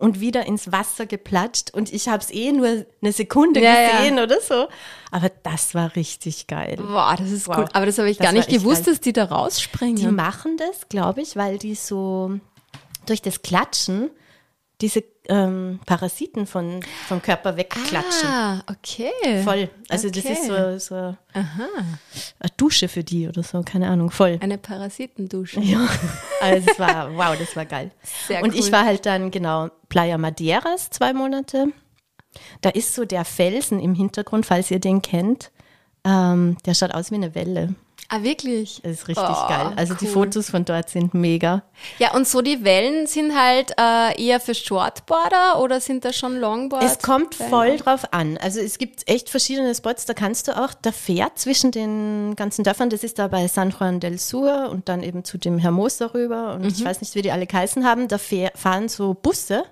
und 0.01 0.19
wieder 0.19 0.45
ins 0.45 0.71
Wasser 0.71 1.05
geplatscht. 1.05 1.73
Und 1.73 1.93
ich 1.93 2.09
habe 2.09 2.21
es 2.23 2.31
eh 2.31 2.51
nur 2.51 2.85
eine 3.01 3.11
Sekunde 3.13 3.61
Ja, 3.61 3.79
ja. 3.79 3.97
gesehen 3.99 4.19
oder 4.19 4.41
so. 4.41 4.67
Aber 5.11 5.29
das 5.43 5.73
war 5.75 5.95
richtig 5.95 6.47
geil. 6.47 6.77
Boah, 6.77 7.15
das 7.17 7.31
ist 7.31 7.47
Wow. 7.47 7.57
cool. 7.59 7.65
Aber 7.73 7.85
das 7.85 7.97
habe 7.97 8.09
ich 8.09 8.17
Das 8.17 8.25
gar 8.25 8.33
nicht 8.33 8.49
gewusst, 8.49 8.85
geil. 8.85 8.93
dass 8.93 9.01
die 9.01 9.13
da 9.13 9.25
rausspringen. 9.25 9.95
Die 9.97 10.07
machen 10.07 10.57
das, 10.57 10.89
glaube 10.89 11.21
ich, 11.21 11.35
weil 11.35 11.57
die 11.57 11.75
so 11.75 12.39
durch 13.05 13.21
das 13.21 13.41
Klatschen 13.41 14.09
diese 14.81 15.03
ähm, 15.29 15.79
Parasiten 15.85 16.47
von, 16.47 16.81
vom 17.07 17.21
Körper 17.21 17.55
wegklatschen. 17.55 18.27
Ah, 18.27 18.63
okay. 18.67 19.43
Voll. 19.43 19.69
Also 19.87 20.09
das 20.09 20.25
Okay. 20.25 20.33
ist 20.33 20.45
so, 20.47 20.77
so 20.79 20.95
eine 21.35 22.51
Dusche 22.57 22.87
für 22.87 23.03
die 23.03 23.27
oder 23.27 23.43
so, 23.43 23.61
keine 23.61 23.87
Ahnung, 23.89 24.11
voll. 24.11 24.37
Eine 24.41 24.57
Parasitendusche. 24.57 25.61
Ja, 25.61 25.87
also 26.41 26.67
es 26.71 26.79
war, 26.79 27.15
wow, 27.15 27.37
das 27.37 27.55
war 27.55 27.65
geil. 27.65 27.91
Sehr 28.27 28.43
Und 28.43 28.53
cool. 28.53 28.59
ich 28.59 28.71
war 28.71 28.83
halt 28.85 29.05
dann, 29.05 29.31
genau, 29.31 29.69
Playa 29.89 30.17
Madeiras 30.17 30.89
zwei 30.89 31.13
Monate. 31.13 31.67
Da 32.61 32.69
ist 32.69 32.95
so 32.95 33.05
der 33.05 33.25
Felsen 33.25 33.79
im 33.79 33.93
Hintergrund, 33.93 34.45
falls 34.45 34.71
ihr 34.71 34.79
den 34.79 35.01
kennt. 35.01 35.51
Ähm, 36.03 36.57
der 36.65 36.73
schaut 36.73 36.91
aus 36.93 37.11
wie 37.11 37.15
eine 37.15 37.35
Welle. 37.35 37.75
Ah, 38.13 38.23
wirklich? 38.23 38.81
Das 38.83 38.91
ist 38.91 39.07
richtig 39.07 39.23
Oh, 39.25 39.47
geil. 39.47 39.71
Also 39.77 39.93
die 39.93 40.03
cool. 40.05 40.11
Fotos 40.11 40.49
von 40.49 40.65
dort 40.65 40.89
sind 40.89 41.13
mega. 41.13 41.63
Ja, 41.97 42.13
und 42.13 42.27
so 42.27 42.41
die 42.41 42.61
Wellen 42.65 43.07
sind 43.07 43.33
halt 43.33 43.71
äh, 43.79 44.21
eher 44.21 44.41
für 44.41 44.53
Shortboarder 44.53 45.61
oder 45.61 45.79
sind 45.79 46.03
da 46.03 46.11
schon 46.11 46.37
Longboard? 46.37 46.83
Es 46.83 46.99
kommt 46.99 47.35
voll 47.35 47.77
drauf 47.77 48.11
an. 48.11 48.37
Also 48.37 48.59
es 48.59 48.77
gibt 48.77 49.09
echt 49.09 49.29
verschiedene 49.29 49.73
Spots, 49.73 50.05
da 50.05 50.13
kannst 50.13 50.49
du 50.49 50.61
auch, 50.61 50.73
da 50.81 50.91
fährt 50.91 51.39
zwischen 51.39 51.71
den 51.71 52.35
ganzen 52.35 52.65
Dörfern, 52.65 52.89
das 52.89 53.05
ist 53.05 53.17
da 53.17 53.29
bei 53.29 53.47
San 53.47 53.69
Juan 53.69 54.01
del 54.01 54.19
Sur 54.19 54.69
und 54.69 54.89
dann 54.89 55.03
eben 55.03 55.23
zu 55.23 55.37
dem 55.37 55.57
Hermosa 55.57 56.07
rüber 56.07 56.55
und 56.55 56.65
ich 56.65 56.83
weiß 56.83 56.99
nicht, 56.99 57.15
wie 57.15 57.21
die 57.21 57.31
alle 57.31 57.47
geheißen 57.47 57.85
haben, 57.85 58.09
da 58.09 58.17
fahren 58.17 58.89
so 58.89 59.13
Busse. 59.13 59.63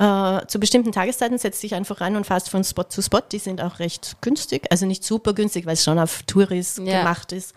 Äh, 0.00 0.46
zu 0.46 0.58
bestimmten 0.58 0.92
Tageszeiten 0.92 1.36
setzt 1.36 1.62
dich 1.62 1.74
einfach 1.74 2.00
rein 2.00 2.16
und 2.16 2.24
fährst 2.26 2.48
von 2.48 2.64
Spot 2.64 2.84
zu 2.84 3.02
Spot. 3.02 3.20
Die 3.20 3.38
sind 3.38 3.60
auch 3.60 3.78
recht 3.80 4.16
günstig, 4.22 4.66
also 4.70 4.86
nicht 4.86 5.04
super 5.04 5.34
günstig, 5.34 5.66
weil 5.66 5.74
es 5.74 5.84
schon 5.84 5.98
auf 5.98 6.22
Touris 6.22 6.80
Ja. 6.82 7.00
gemacht 7.00 7.32
ist. 7.32 7.54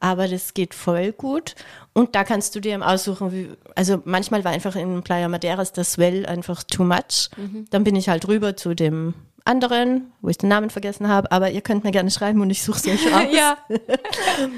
Aber 0.00 0.26
das 0.26 0.54
geht 0.54 0.74
voll 0.74 1.12
gut. 1.12 1.54
Und 1.92 2.14
da 2.16 2.24
kannst 2.24 2.54
du 2.56 2.60
dir 2.60 2.72
eben 2.74 2.82
aussuchen, 2.82 3.30
wie, 3.30 3.50
also 3.76 4.00
manchmal 4.04 4.42
war 4.42 4.50
einfach 4.52 4.74
in 4.74 5.02
Playa 5.02 5.28
Madeiras 5.28 5.72
das 5.72 5.92
Swell 5.92 6.26
einfach 6.26 6.62
too 6.64 6.82
much. 6.82 7.28
Dann 7.70 7.84
bin 7.84 7.94
ich 7.94 8.08
halt 8.08 8.26
rüber 8.26 8.56
zu 8.56 8.74
dem 8.74 9.14
anderen, 9.44 10.10
wo 10.22 10.28
ich 10.30 10.38
den 10.38 10.48
Namen 10.48 10.70
vergessen 10.70 11.08
habe, 11.08 11.30
aber 11.30 11.50
ihr 11.50 11.60
könnt 11.60 11.84
mir 11.84 11.90
gerne 11.92 12.10
schreiben 12.10 12.40
und 12.40 12.50
ich 12.50 12.62
suche 12.62 12.78
es 12.78 12.86
euch 12.86 13.06
raus. 13.12 13.26
ja. 13.32 13.58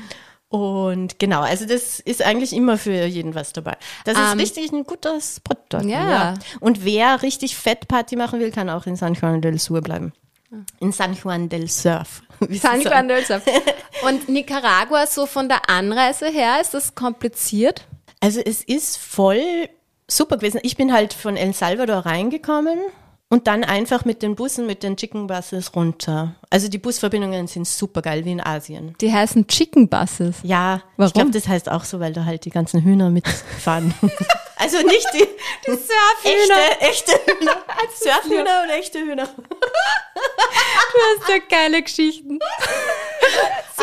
Und 0.54 1.18
genau, 1.18 1.40
also 1.40 1.66
das 1.66 1.98
ist 1.98 2.22
eigentlich 2.22 2.52
immer 2.52 2.78
für 2.78 3.06
jeden 3.06 3.34
was 3.34 3.52
dabei. 3.52 3.76
Das 4.04 4.16
ist 4.16 4.32
Ähm, 4.32 4.38
richtig 4.38 4.70
ein 4.70 4.84
guter 4.84 5.20
Spot 5.20 5.56
dort. 5.68 5.84
Ja. 5.84 6.34
Und 6.60 6.84
wer 6.84 7.22
richtig 7.22 7.56
fett 7.56 7.88
Party 7.88 8.14
machen 8.14 8.38
will, 8.38 8.52
kann 8.52 8.70
auch 8.70 8.86
in 8.86 8.94
San 8.94 9.14
Juan 9.14 9.40
del 9.40 9.58
Sur 9.58 9.80
bleiben. 9.80 10.12
In 10.78 10.92
San 10.92 11.16
Juan 11.16 11.48
del 11.48 11.68
Surf. 11.68 12.22
San. 12.50 12.80
Juan 12.82 13.08
del 13.08 13.26
Sur. 13.26 13.40
Und 14.06 14.28
Nicaragua, 14.28 15.08
so 15.08 15.26
von 15.26 15.48
der 15.48 15.68
Anreise 15.68 16.28
her, 16.28 16.60
ist 16.60 16.72
das 16.72 16.94
kompliziert? 16.94 17.88
Also 18.20 18.38
es 18.38 18.62
ist 18.62 18.96
voll 18.96 19.68
super 20.06 20.36
gewesen. 20.36 20.60
Ich 20.62 20.76
bin 20.76 20.92
halt 20.92 21.14
von 21.14 21.36
El 21.36 21.52
Salvador 21.52 22.06
reingekommen 22.06 22.78
Und 23.30 23.46
dann 23.46 23.64
einfach 23.64 24.04
mit 24.04 24.22
den 24.22 24.36
Bussen, 24.36 24.66
mit 24.66 24.82
den 24.82 24.96
Chicken 24.96 25.26
Buses 25.26 25.74
runter. 25.74 26.36
Also 26.50 26.68
die 26.68 26.78
Busverbindungen 26.78 27.46
sind 27.46 27.66
super 27.66 28.00
geil, 28.02 28.24
wie 28.24 28.32
in 28.32 28.40
Asien. 28.40 28.94
Die 29.00 29.12
heißen 29.12 29.46
Chicken 29.48 29.88
Buses. 29.88 30.36
Ja, 30.42 30.82
Warum? 30.96 31.08
ich 31.08 31.14
glaube, 31.14 31.30
das 31.32 31.48
heißt 31.48 31.70
auch 31.70 31.84
so, 31.84 31.98
weil 32.00 32.12
da 32.12 32.24
halt 32.26 32.44
die 32.44 32.50
ganzen 32.50 32.82
Hühner 32.82 33.10
mitfahren. 33.10 33.92
also 34.56 34.76
nicht 34.82 35.06
die, 35.14 35.26
Die 35.66 35.70
Surfhühner. 35.70 36.60
echte, 36.80 37.12
echte 37.12 37.12
Hühner. 37.26 37.56
Surfhühner 37.98 38.62
und 38.64 38.70
echte 38.70 38.98
Hühner. 39.00 39.26
Du 39.34 41.22
hast 41.22 41.28
ja 41.28 41.38
geile 41.48 41.82
Geschichten. 41.82 42.38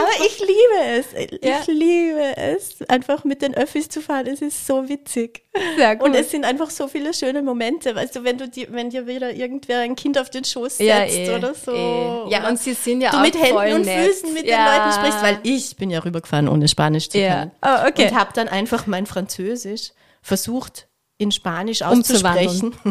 Aber 0.02 0.26
ich 0.26 0.40
liebe 0.40 1.00
es. 1.00 1.06
Ich 1.14 1.46
Ja. 1.48 1.58
liebe 1.68 2.38
es, 2.38 2.82
einfach 2.90 3.24
mit 3.24 3.42
den 3.42 3.54
Öffis 3.56 3.90
zu 3.90 4.02
fahren. 4.02 4.28
Es 4.28 4.42
ist 4.42 4.66
so 4.68 4.88
witzig. 4.90 5.44
Sehr 5.78 5.96
gut. 5.96 6.08
Und 6.08 6.16
es 6.16 6.32
sind 6.32 6.46
einfach 6.46 6.70
so 6.70 6.88
viele 6.88 7.14
schöne 7.14 7.42
Momente. 7.42 7.96
Weißt 7.96 8.16
du, 8.16 8.24
wenn 8.24 8.38
du 8.38 8.48
die, 8.50 8.68
wenn 8.72 8.90
dir 8.90 9.08
wieder 9.08 9.32
irgendwer 9.34 9.80
ein 9.80 9.96
Kind 9.96 10.18
auf 10.18 10.30
den 10.30 10.44
Schoß 10.44 10.78
setzt 10.78 10.82
ja, 10.88 11.04
eh, 11.06 11.36
oder 11.36 11.54
so. 11.54 11.72
Eh. 11.74 12.30
Ja, 12.32 12.40
Oder 12.40 12.50
und 12.50 12.60
sie 12.60 12.74
sind 12.74 13.02
ja 13.02 13.12
du 13.12 13.18
auch 13.18 13.22
mit 13.22 13.36
Händen 13.36 13.54
voll 13.54 13.72
und 13.74 13.86
nett. 13.86 14.08
Füßen 14.08 14.34
mit 14.34 14.46
ja. 14.46 14.58
den 14.58 14.80
Leuten 14.80 14.94
sprichst, 15.00 15.24
weil 15.24 15.40
ich 15.44 15.76
bin 15.76 15.90
ja 15.90 16.00
rübergefahren, 16.00 16.48
ohne 16.48 16.68
Spanisch 16.68 17.10
zu 17.10 17.18
Ja. 17.20 17.40
können. 17.40 17.52
Oh, 17.64 17.88
okay. 17.88 18.10
Und 18.10 18.18
habe 18.20 18.32
dann 18.34 18.48
einfach 18.48 18.88
mein 18.88 19.06
Französisch 19.06 19.92
versucht 20.22 20.88
in 21.18 21.32
Spanisch 21.32 21.82
auszusprechen. 21.84 22.76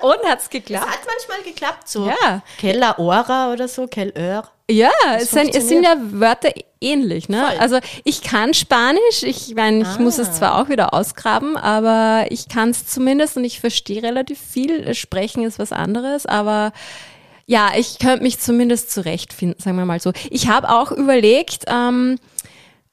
Und 0.00 0.18
hat's 0.26 0.50
geklappt? 0.50 0.86
Hat 0.86 1.00
manchmal 1.06 1.42
geklappt, 1.50 1.88
so 1.88 2.06
Ja. 2.06 2.42
Kella 2.58 2.98
Ora 2.98 3.52
oder 3.52 3.68
so, 3.68 3.86
Kel 3.86 4.12
Ör. 4.16 4.50
Ja, 4.70 4.90
es 5.16 5.30
sind, 5.30 5.54
es 5.54 5.68
sind 5.68 5.82
ja. 5.84 5.94
Wörter 5.98 6.50
ähnlich. 6.80 7.28
Ne? 7.28 7.44
Voll. 7.46 7.58
Also 7.58 7.78
ich 8.04 8.22
kann 8.22 8.54
Spanisch, 8.54 9.22
ich 9.22 9.54
meine, 9.54 9.82
ich 9.82 9.98
muss 9.98 10.18
Ah. 10.18 10.22
es 10.22 10.32
zwar 10.32 10.58
auch 10.60 10.68
wieder 10.70 10.94
ausgraben, 10.94 11.56
aber 11.56 12.26
ich 12.30 12.48
kann 12.48 12.70
es 12.70 12.86
zumindest 12.86 13.36
und 13.36 13.44
ich 13.44 13.60
verstehe 13.60 14.02
relativ 14.02 14.38
viel. 14.40 14.94
Sprechen 14.94 15.44
ist 15.44 15.58
was 15.58 15.70
anderes, 15.72 16.24
aber 16.24 16.72
ja, 17.46 17.72
ich 17.76 17.98
könnte 17.98 18.22
mich 18.22 18.38
zumindest 18.40 18.90
zurechtfinden, 18.90 19.60
sagen 19.60 19.76
wir 19.76 19.84
mal 19.84 20.00
so. 20.00 20.12
Ich 20.30 20.48
habe 20.48 20.70
auch 20.70 20.92
überlegt, 20.92 21.64
ähm, 21.66 22.18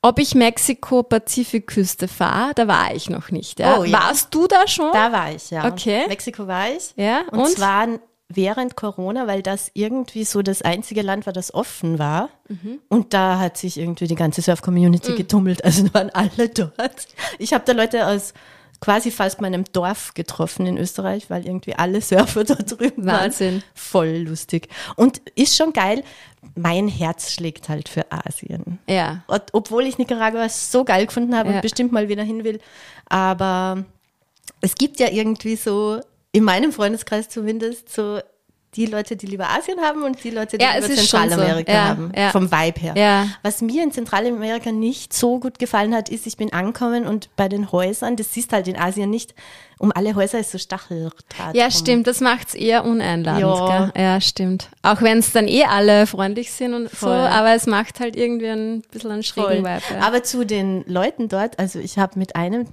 ob 0.01 0.19
ich 0.19 0.35
Mexiko-Pazifikküste 0.35 2.07
fahre. 2.09 2.51
Da 2.55 2.67
war 2.67 2.93
ich 2.93 3.09
noch 3.09 3.31
nicht. 3.31 3.59
Ja. 3.59 3.77
Oh, 3.79 3.83
ja. 3.85 3.93
Warst 3.99 4.33
du 4.33 4.47
da 4.47 4.67
schon? 4.67 4.91
Da 4.91 5.11
war 5.13 5.31
ich, 5.33 5.51
ja. 5.51 5.65
Okay. 5.71 6.03
Mexiko 6.09 6.47
war 6.47 6.69
ich. 6.69 6.91
Ja, 6.97 7.21
Und, 7.31 7.39
und? 7.39 7.47
zwar 7.49 7.87
während 8.35 8.75
Corona, 8.75 9.27
weil 9.27 9.41
das 9.41 9.71
irgendwie 9.73 10.23
so 10.25 10.41
das 10.41 10.61
einzige 10.61 11.01
Land 11.01 11.25
war, 11.25 11.33
das 11.33 11.53
offen 11.53 11.99
war. 11.99 12.29
Mhm. 12.47 12.79
Und 12.89 13.13
da 13.13 13.39
hat 13.39 13.57
sich 13.57 13.77
irgendwie 13.77 14.07
die 14.07 14.15
ganze 14.15 14.41
Surf-Community 14.41 15.15
getummelt. 15.15 15.63
Also 15.65 15.93
waren 15.93 16.09
alle 16.11 16.49
dort. 16.49 17.07
Ich 17.39 17.53
habe 17.53 17.63
da 17.65 17.73
Leute 17.73 18.07
aus 18.07 18.33
quasi 18.79 19.11
fast 19.11 19.41
meinem 19.41 19.63
Dorf 19.73 20.15
getroffen 20.15 20.65
in 20.65 20.77
Österreich, 20.77 21.29
weil 21.29 21.45
irgendwie 21.45 21.75
alle 21.75 22.01
Surfer 22.01 22.43
da 22.45 22.55
drüben 22.55 23.05
Wahnsinn. 23.05 23.55
waren. 23.55 23.63
Voll 23.75 24.17
lustig. 24.27 24.69
Und 24.95 25.21
ist 25.35 25.55
schon 25.55 25.71
geil. 25.71 26.03
Mein 26.55 26.87
Herz 26.87 27.31
schlägt 27.31 27.69
halt 27.69 27.87
für 27.89 28.11
Asien. 28.11 28.79
ja. 28.87 29.23
Ob- 29.27 29.49
Obwohl 29.53 29.85
ich 29.85 29.99
Nicaragua 29.99 30.49
so 30.49 30.83
geil 30.83 31.05
gefunden 31.05 31.35
habe 31.37 31.49
Ja. 31.49 31.55
und 31.55 31.61
bestimmt 31.61 31.91
mal 31.91 32.09
wieder 32.09 32.23
hin 32.23 32.43
will. 32.43 32.59
Aber 33.07 33.85
es 34.61 34.73
gibt 34.75 34.99
ja 34.99 35.09
irgendwie 35.09 35.55
so, 35.55 35.99
in 36.31 36.43
meinem 36.43 36.71
Freundeskreis 36.71 37.29
zumindest, 37.29 37.93
so 37.93 38.19
die 38.75 38.85
Leute, 38.85 39.17
die 39.17 39.25
lieber 39.25 39.49
Asien 39.49 39.81
haben 39.81 40.01
und 40.03 40.23
die 40.23 40.29
Leute, 40.29 40.57
die 40.57 40.63
Ja, 40.63 40.75
es 40.77 40.87
lieber 40.87 41.01
schon 41.01 41.23
so. 41.23 41.27
Zentralamerika 41.27 41.71
Ja, 41.73 41.87
haben. 41.89 42.11
ja. 42.15 42.29
Vom 42.29 42.49
Vibe 42.49 42.79
her. 42.79 43.27
Was 43.43 43.61
mir 43.61 43.83
in 43.83 43.91
Zentralamerika 43.91 44.71
nicht 44.71 45.11
so 45.11 45.41
gut 45.41 45.59
gefallen 45.59 45.93
hat, 45.93 46.07
ist, 46.07 46.25
ich 46.25 46.37
bin 46.37 46.53
angekommen 46.53 47.05
und 47.05 47.29
bei 47.35 47.49
den 47.49 47.73
Häusern, 47.73 48.15
das 48.15 48.33
siehst 48.33 48.53
halt 48.53 48.69
in 48.69 48.77
Asien 48.77 49.09
nicht, 49.09 49.35
um 49.77 49.91
alle 49.93 50.15
Häuser 50.15 50.39
ist 50.39 50.51
so 50.51 50.57
Stacheldraht. 50.57 51.53
Ja, 51.53 51.69
stimmt, 51.69 52.07
das 52.07 52.21
macht's 52.21 52.53
eher 52.55 52.85
uneinladend. 52.85 53.41
Ja. 53.41 53.91
Gell? 53.93 54.01
Ja, 54.01 54.21
stimmt. 54.21 54.69
Auch 54.83 55.01
wenn 55.01 55.17
es 55.17 55.33
dann 55.33 55.49
eh 55.49 55.65
alle 55.65 56.07
freundlich 56.07 56.49
sind 56.53 56.73
und 56.73 56.89
so, 56.89 57.07
Voll. 57.07 57.11
aber 57.13 57.53
es 57.53 57.67
macht 57.67 57.99
halt 57.99 58.15
irgendwie 58.15 58.47
ein 58.47 58.83
bisschen 58.89 59.11
einen 59.11 59.23
schrägen 59.23 59.49
Voll. 59.49 59.57
Vibe. 59.65 59.81
Ja. 59.99 60.07
Aber 60.07 60.23
zu 60.23 60.45
den 60.45 60.85
Leuten 60.87 61.27
dort, 61.27 61.59
also 61.59 61.77
ich 61.79 61.97
habe 61.97 62.17
mit 62.17 62.37
einem 62.37 62.67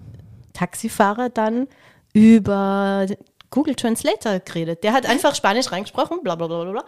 Taxifahrer 0.53 1.29
dann 1.29 1.67
über 2.13 3.07
Google 3.51 3.75
Translator 3.75 4.39
geredet. 4.41 4.85
Der 4.85 4.93
hat 4.93 5.07
einfach 5.07 5.35
Spanisch 5.35 5.73
reingesprochen, 5.73 6.23
bla 6.23 6.35
bla 6.35 6.47
bla 6.47 6.65
bla. 6.65 6.85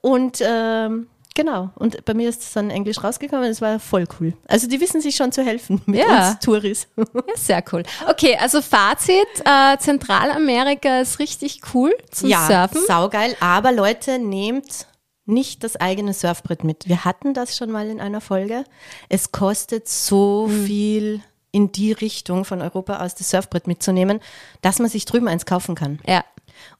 Und 0.00 0.42
ähm, 0.46 1.08
genau, 1.34 1.70
und 1.76 2.04
bei 2.04 2.14
mir 2.14 2.28
ist 2.28 2.42
es 2.42 2.52
dann 2.52 2.70
Englisch 2.70 3.02
rausgekommen, 3.02 3.48
das 3.48 3.60
war 3.60 3.78
voll 3.80 4.04
cool. 4.20 4.32
Also 4.46 4.68
die 4.68 4.80
wissen 4.80 5.00
sich 5.00 5.16
schon 5.16 5.32
zu 5.32 5.42
helfen 5.44 5.82
mit 5.86 6.00
Ja. 6.00 6.30
uns 6.30 6.38
Touris. 6.40 6.88
ja, 6.96 7.04
sehr 7.36 7.64
cool. 7.72 7.82
Okay, 8.08 8.36
also 8.40 8.62
Fazit, 8.62 9.26
äh, 9.44 9.76
Zentralamerika 9.78 11.00
ist 11.00 11.18
richtig 11.18 11.60
cool 11.74 11.94
zum 12.10 12.28
ja, 12.28 12.46
Surfen. 12.46 12.86
saugeil, 12.86 13.36
aber 13.40 13.72
Leute, 13.72 14.18
nehmt 14.18 14.86
nicht 15.26 15.62
das 15.62 15.76
eigene 15.76 16.14
Surfbrett 16.14 16.64
mit. 16.64 16.88
Wir 16.88 17.04
hatten 17.04 17.34
das 17.34 17.54
schon 17.56 17.70
mal 17.70 17.88
in 17.88 18.00
einer 18.00 18.20
Folge. 18.22 18.64
Es 19.10 19.30
kostet 19.30 19.86
so 19.88 20.46
Hm. 20.48 20.64
viel 20.64 21.20
in 21.58 21.72
die 21.72 21.90
Richtung 21.90 22.44
von 22.44 22.62
Europa 22.62 23.04
aus 23.04 23.16
das 23.16 23.30
Surfbrett 23.30 23.66
mitzunehmen, 23.66 24.20
dass 24.62 24.78
man 24.78 24.88
sich 24.88 25.04
drüben 25.06 25.26
eins 25.26 25.44
kaufen 25.44 25.74
kann. 25.74 25.98
Ja. 26.06 26.24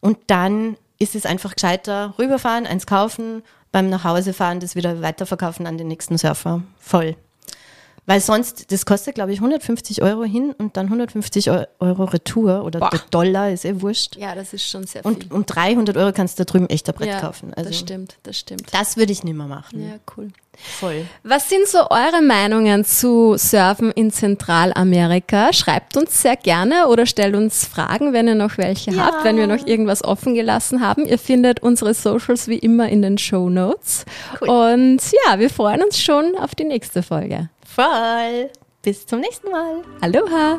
Und 0.01 0.19
dann 0.29 0.77
ist 1.01 1.17
es 1.17 1.27
einfach 1.27 1.55
gescheiter, 1.57 2.15
rüberfahren, 2.17 2.65
eins 2.65 2.87
kaufen, 2.87 3.43
beim 3.73 3.91
Nachhausefahren 3.91 4.61
das 4.61 4.77
wieder 4.77 5.03
weiterverkaufen 5.03 5.67
an 5.67 5.79
den 5.79 5.89
nächsten 5.89 6.17
Surfer. 6.17 6.63
Voll. 6.79 7.17
Weil 8.07 8.21
sonst, 8.21 8.71
das 8.73 8.87
kostet, 8.87 9.17
glaube 9.17 9.33
ich, 9.33 9.39
150 9.41 10.01
Euro 10.03 10.23
hin 10.23 10.55
und 10.57 10.77
dann 10.77 10.87
150 10.87 11.51
Eu- 11.51 11.65
Euro 11.81 12.05
Retour 12.05 12.65
oder 12.65 12.79
Boah. 12.79 12.91
Dollar, 13.11 13.51
ist 13.51 13.65
eh 13.65 13.83
wurscht. 13.83 14.17
Ja, 14.17 14.35
das 14.37 14.53
ist 14.55 14.65
schon 14.65 14.87
sehr 14.87 15.03
viel. 15.03 15.11
Und 15.11 15.31
um 15.33 15.45
300 15.45 15.97
Euro 15.97 16.13
kannst 16.13 16.39
du 16.39 16.45
da 16.45 16.51
drüben 16.51 16.71
echt 16.71 16.89
ein 16.89 16.95
Brett 16.95 17.09
ja, 17.09 17.21
kaufen. 17.21 17.53
Also 17.55 17.69
das 17.71 17.79
stimmt, 17.79 18.17
das 18.23 18.39
stimmt. 18.39 18.63
das 18.73 18.97
würde 18.97 19.13
ich 19.13 19.25
nicht 19.25 19.35
mehr 19.37 19.47
machen. 19.49 19.87
Ja, 19.87 19.97
cool. 20.17 20.29
Voll. 20.61 21.07
Was 21.23 21.49
sind 21.49 21.67
so 21.67 21.79
eure 21.91 22.21
Meinungen 22.23 22.85
zu 22.85 23.37
Surfen 23.39 23.91
in 23.93 24.11
Zentralamerika? 24.11 25.53
Schreibt 25.53 25.97
uns 25.97 26.21
sehr 26.23 26.37
gerne 26.37 26.89
oder 26.89 27.07
stellt 27.07 27.35
uns 27.35 27.65
Fragen, 27.67 28.13
wenn 28.13 28.29
ihr 28.29 28.35
noch 28.35 28.59
welche 28.59 28.91
Ja. 28.91 29.07
habt, 29.07 29.25
wenn 29.25 29.37
wir 29.37 29.47
noch 29.47 29.67
irgendwas 29.67 30.05
offen 30.05 30.35
gelassen 30.35 30.81
haben. 30.81 31.07
Ihr 31.07 31.19
findet 31.19 31.61
unsere 31.63 31.95
Socials 31.95 32.49
wie 32.49 32.59
immer 32.59 32.89
in 32.89 33.03
den 33.03 33.19
Show 33.19 33.49
Notes. 33.49 34.05
Cool. 34.41 34.49
Und 34.51 35.01
ja, 35.27 35.39
wir 35.39 35.49
freuen 35.51 35.83
uns 35.83 36.01
schon 36.01 36.37
auf 36.37 36.55
die 36.55 36.65
nächste 36.65 37.03
Folge. 37.03 37.49
Voll. 37.65 38.51
Bis 38.83 39.07
zum 39.07 39.21
nächsten 39.21 39.51
Mal. 39.51 39.83
Aloha! 40.01 40.59